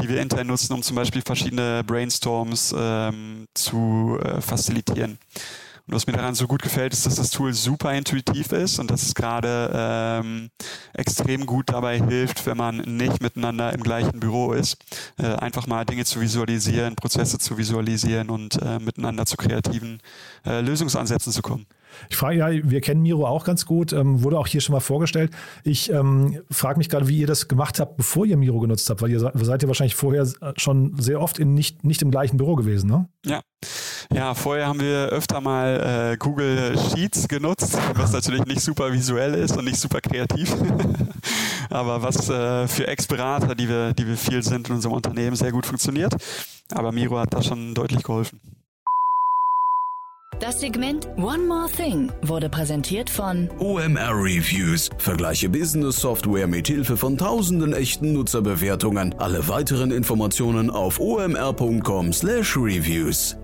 die 0.00 0.08
wir 0.08 0.22
intern 0.22 0.46
nutzen, 0.46 0.72
um 0.72 0.80
zum 0.80 0.96
Beispiel 0.96 1.20
verschiedene 1.20 1.84
Brainstorms 1.84 2.74
ähm, 2.74 3.46
zu 3.52 4.18
äh, 4.22 4.40
facilitieren. 4.40 5.18
Und 5.86 5.94
was 5.94 6.06
mir 6.08 6.14
daran 6.14 6.34
so 6.34 6.48
gut 6.48 6.62
gefällt, 6.62 6.92
ist, 6.92 7.06
dass 7.06 7.14
das 7.14 7.30
Tool 7.30 7.52
super 7.52 7.94
intuitiv 7.94 8.50
ist 8.50 8.80
und 8.80 8.90
dass 8.90 9.02
es 9.04 9.14
gerade 9.14 9.70
ähm, 9.72 10.50
extrem 10.94 11.46
gut 11.46 11.70
dabei 11.70 12.00
hilft, 12.00 12.44
wenn 12.44 12.56
man 12.56 12.78
nicht 12.78 13.22
miteinander 13.22 13.72
im 13.72 13.84
gleichen 13.84 14.18
Büro 14.18 14.52
ist, 14.52 14.78
äh, 15.16 15.26
einfach 15.26 15.68
mal 15.68 15.84
Dinge 15.84 16.04
zu 16.04 16.20
visualisieren, 16.20 16.96
Prozesse 16.96 17.38
zu 17.38 17.56
visualisieren 17.56 18.30
und 18.30 18.60
äh, 18.60 18.80
miteinander 18.80 19.26
zu 19.26 19.36
kreativen 19.36 20.00
äh, 20.44 20.60
Lösungsansätzen 20.60 21.32
zu 21.32 21.42
kommen. 21.42 21.66
Ich 22.10 22.16
frage 22.16 22.36
ja, 22.38 22.48
wir 22.50 22.80
kennen 22.80 23.02
Miro 23.02 23.26
auch 23.26 23.44
ganz 23.44 23.66
gut, 23.66 23.92
ähm, 23.92 24.22
wurde 24.22 24.38
auch 24.38 24.46
hier 24.46 24.60
schon 24.60 24.72
mal 24.72 24.80
vorgestellt. 24.80 25.30
Ich 25.64 25.90
ähm, 25.90 26.40
frage 26.50 26.78
mich 26.78 26.88
gerade, 26.88 27.08
wie 27.08 27.18
ihr 27.18 27.26
das 27.26 27.48
gemacht 27.48 27.80
habt, 27.80 27.96
bevor 27.96 28.26
ihr 28.26 28.36
Miro 28.36 28.60
genutzt 28.60 28.88
habt, 28.90 29.02
weil 29.02 29.10
ihr 29.10 29.20
seid 29.20 29.62
ja 29.62 29.68
wahrscheinlich 29.68 29.94
vorher 29.94 30.26
schon 30.56 30.94
sehr 31.00 31.20
oft 31.20 31.38
in 31.38 31.54
nicht, 31.54 31.84
nicht 31.84 32.02
im 32.02 32.10
gleichen 32.10 32.36
Büro 32.36 32.54
gewesen, 32.54 32.88
ne? 32.88 33.08
Ja. 33.24 33.40
Ja, 34.14 34.34
vorher 34.34 34.68
haben 34.68 34.80
wir 34.80 35.08
öfter 35.08 35.40
mal 35.40 36.12
äh, 36.12 36.16
Google 36.16 36.78
Sheets 36.78 37.26
genutzt, 37.26 37.76
was 37.94 38.12
natürlich 38.12 38.44
nicht 38.46 38.60
super 38.60 38.92
visuell 38.92 39.34
ist 39.34 39.56
und 39.56 39.64
nicht 39.64 39.78
super 39.78 40.00
kreativ. 40.00 40.54
Aber 41.70 42.02
was 42.02 42.28
äh, 42.28 42.68
für 42.68 42.86
Ex-Berater, 42.86 43.54
die 43.54 43.68
wir, 43.68 43.92
die 43.94 44.06
wir 44.06 44.16
viel 44.16 44.42
sind 44.42 44.68
in 44.68 44.76
unserem 44.76 44.94
Unternehmen, 44.94 45.34
sehr 45.34 45.50
gut 45.50 45.66
funktioniert. 45.66 46.14
Aber 46.72 46.92
Miro 46.92 47.18
hat 47.18 47.34
da 47.34 47.42
schon 47.42 47.74
deutlich 47.74 48.02
geholfen. 48.02 48.40
Das 50.38 50.60
Segment 50.60 51.08
One 51.16 51.46
More 51.46 51.66
Thing 51.66 52.12
wurde 52.20 52.50
präsentiert 52.50 53.08
von 53.08 53.48
OMR 53.58 54.12
Reviews. 54.12 54.90
Vergleiche 54.98 55.48
Business 55.48 55.96
Software 55.96 56.46
mit 56.46 56.68
Hilfe 56.68 56.98
von 56.98 57.16
tausenden 57.16 57.72
echten 57.72 58.12
Nutzerbewertungen. 58.12 59.14
Alle 59.18 59.48
weiteren 59.48 59.90
Informationen 59.90 60.70
auf 60.70 61.00
omr.com/reviews. 61.00 63.38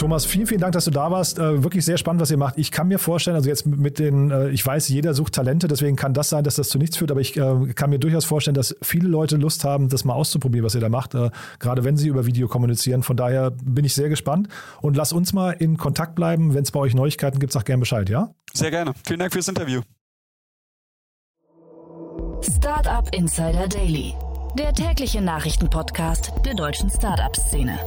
Thomas, 0.00 0.24
vielen, 0.24 0.46
vielen 0.46 0.62
Dank, 0.62 0.72
dass 0.72 0.86
du 0.86 0.90
da 0.90 1.10
warst. 1.10 1.38
Äh, 1.38 1.62
wirklich 1.62 1.84
sehr 1.84 1.98
spannend, 1.98 2.22
was 2.22 2.30
ihr 2.30 2.38
macht. 2.38 2.56
Ich 2.56 2.70
kann 2.70 2.88
mir 2.88 2.98
vorstellen, 2.98 3.36
also 3.36 3.50
jetzt 3.50 3.66
mit 3.66 3.98
den, 3.98 4.30
äh, 4.30 4.48
ich 4.48 4.64
weiß, 4.64 4.88
jeder 4.88 5.12
sucht 5.12 5.34
Talente, 5.34 5.68
deswegen 5.68 5.94
kann 5.94 6.14
das 6.14 6.30
sein, 6.30 6.42
dass 6.42 6.54
das 6.54 6.70
zu 6.70 6.78
nichts 6.78 6.96
führt, 6.96 7.10
aber 7.10 7.20
ich 7.20 7.36
äh, 7.36 7.74
kann 7.74 7.90
mir 7.90 7.98
durchaus 7.98 8.24
vorstellen, 8.24 8.54
dass 8.54 8.74
viele 8.80 9.06
Leute 9.08 9.36
Lust 9.36 9.62
haben, 9.62 9.90
das 9.90 10.06
mal 10.06 10.14
auszuprobieren, 10.14 10.64
was 10.64 10.74
ihr 10.74 10.80
da 10.80 10.88
macht, 10.88 11.14
gerade 11.58 11.84
wenn 11.84 11.98
sie 11.98 12.08
über 12.08 12.24
Video 12.24 12.48
kommunizieren. 12.48 13.02
Von 13.02 13.18
daher 13.18 13.50
bin 13.50 13.84
ich 13.84 13.94
sehr 13.94 14.08
gespannt 14.08 14.48
und 14.80 14.96
lass 14.96 15.12
uns 15.12 15.34
mal 15.34 15.50
in 15.50 15.76
Kontakt 15.76 16.14
bleiben. 16.14 16.54
Wenn 16.54 16.62
es 16.62 16.70
bei 16.70 16.80
euch 16.80 16.94
Neuigkeiten 16.94 17.38
gibt, 17.38 17.52
sag 17.52 17.66
gerne 17.66 17.80
Bescheid, 17.80 18.08
ja? 18.08 18.30
Sehr 18.54 18.70
gerne. 18.70 18.94
Vielen 19.06 19.18
Dank 19.20 19.34
fürs 19.34 19.48
Interview. 19.48 19.82
Startup 22.40 23.06
Insider 23.14 23.68
Daily, 23.68 24.14
der 24.58 24.72
tägliche 24.72 25.20
Nachrichtenpodcast 25.20 26.32
der 26.46 26.54
deutschen 26.54 26.88
Startup-Szene. 26.88 27.78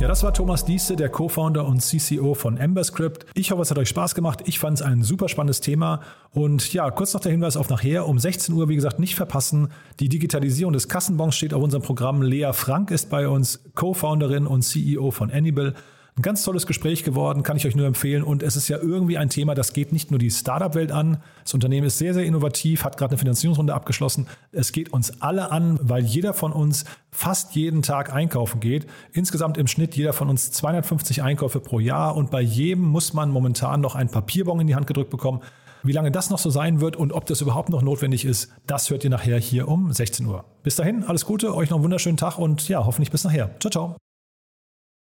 Ja, 0.00 0.06
das 0.06 0.22
war 0.22 0.32
Thomas 0.32 0.64
Dieste, 0.64 0.94
der 0.94 1.08
Co-Founder 1.08 1.66
und 1.66 1.80
CCO 1.80 2.34
von 2.34 2.56
Emberscript. 2.56 3.26
Ich 3.34 3.50
hoffe, 3.50 3.62
es 3.62 3.70
hat 3.72 3.78
euch 3.78 3.88
Spaß 3.88 4.14
gemacht. 4.14 4.42
Ich 4.44 4.60
fand 4.60 4.78
es 4.78 4.82
ein 4.82 5.02
super 5.02 5.28
spannendes 5.28 5.60
Thema. 5.60 6.02
Und 6.30 6.72
ja, 6.72 6.88
kurz 6.92 7.14
noch 7.14 7.20
der 7.20 7.32
Hinweis 7.32 7.56
auf 7.56 7.68
nachher. 7.68 8.06
Um 8.06 8.16
16 8.16 8.54
Uhr, 8.54 8.68
wie 8.68 8.76
gesagt, 8.76 9.00
nicht 9.00 9.16
verpassen. 9.16 9.72
Die 9.98 10.08
Digitalisierung 10.08 10.72
des 10.72 10.88
Kassenbons 10.88 11.34
steht 11.34 11.52
auf 11.52 11.64
unserem 11.64 11.82
Programm. 11.82 12.22
Lea 12.22 12.52
Frank 12.52 12.92
ist 12.92 13.10
bei 13.10 13.26
uns, 13.26 13.64
Co-Founderin 13.74 14.46
und 14.46 14.62
CEO 14.62 15.10
von 15.10 15.32
Annibal. 15.32 15.74
Ein 16.18 16.22
ganz 16.22 16.42
tolles 16.42 16.66
Gespräch 16.66 17.04
geworden, 17.04 17.44
kann 17.44 17.56
ich 17.56 17.64
euch 17.64 17.76
nur 17.76 17.86
empfehlen. 17.86 18.24
Und 18.24 18.42
es 18.42 18.56
ist 18.56 18.66
ja 18.66 18.78
irgendwie 18.78 19.18
ein 19.18 19.28
Thema, 19.28 19.54
das 19.54 19.72
geht 19.72 19.92
nicht 19.92 20.10
nur 20.10 20.18
die 20.18 20.32
Startup-Welt 20.32 20.90
an. 20.90 21.18
Das 21.44 21.54
Unternehmen 21.54 21.86
ist 21.86 21.98
sehr, 21.98 22.12
sehr 22.12 22.24
innovativ, 22.24 22.82
hat 22.82 22.96
gerade 22.96 23.12
eine 23.12 23.18
Finanzierungsrunde 23.18 23.72
abgeschlossen. 23.72 24.26
Es 24.50 24.72
geht 24.72 24.92
uns 24.92 25.22
alle 25.22 25.52
an, 25.52 25.78
weil 25.80 26.02
jeder 26.02 26.34
von 26.34 26.50
uns 26.50 26.84
fast 27.12 27.54
jeden 27.54 27.82
Tag 27.82 28.12
einkaufen 28.12 28.58
geht. 28.58 28.88
Insgesamt 29.12 29.58
im 29.58 29.68
Schnitt 29.68 29.94
jeder 29.94 30.12
von 30.12 30.28
uns 30.28 30.50
250 30.50 31.22
Einkäufe 31.22 31.60
pro 31.60 31.78
Jahr. 31.78 32.16
Und 32.16 32.32
bei 32.32 32.40
jedem 32.40 32.82
muss 32.82 33.12
man 33.12 33.30
momentan 33.30 33.80
noch 33.80 33.94
einen 33.94 34.10
Papierbon 34.10 34.58
in 34.58 34.66
die 34.66 34.74
Hand 34.74 34.88
gedrückt 34.88 35.10
bekommen. 35.10 35.40
Wie 35.84 35.92
lange 35.92 36.10
das 36.10 36.30
noch 36.30 36.40
so 36.40 36.50
sein 36.50 36.80
wird 36.80 36.96
und 36.96 37.12
ob 37.12 37.26
das 37.26 37.40
überhaupt 37.42 37.68
noch 37.68 37.82
notwendig 37.82 38.24
ist, 38.24 38.50
das 38.66 38.90
hört 38.90 39.04
ihr 39.04 39.10
nachher 39.10 39.38
hier 39.38 39.68
um 39.68 39.92
16 39.92 40.26
Uhr. 40.26 40.44
Bis 40.64 40.74
dahin, 40.74 41.04
alles 41.04 41.24
Gute, 41.24 41.54
euch 41.54 41.70
noch 41.70 41.76
einen 41.76 41.84
wunderschönen 41.84 42.16
Tag 42.16 42.38
und 42.38 42.68
ja, 42.68 42.84
hoffentlich 42.84 43.12
bis 43.12 43.22
nachher. 43.22 43.54
Ciao, 43.60 43.70
ciao. 43.70 44.07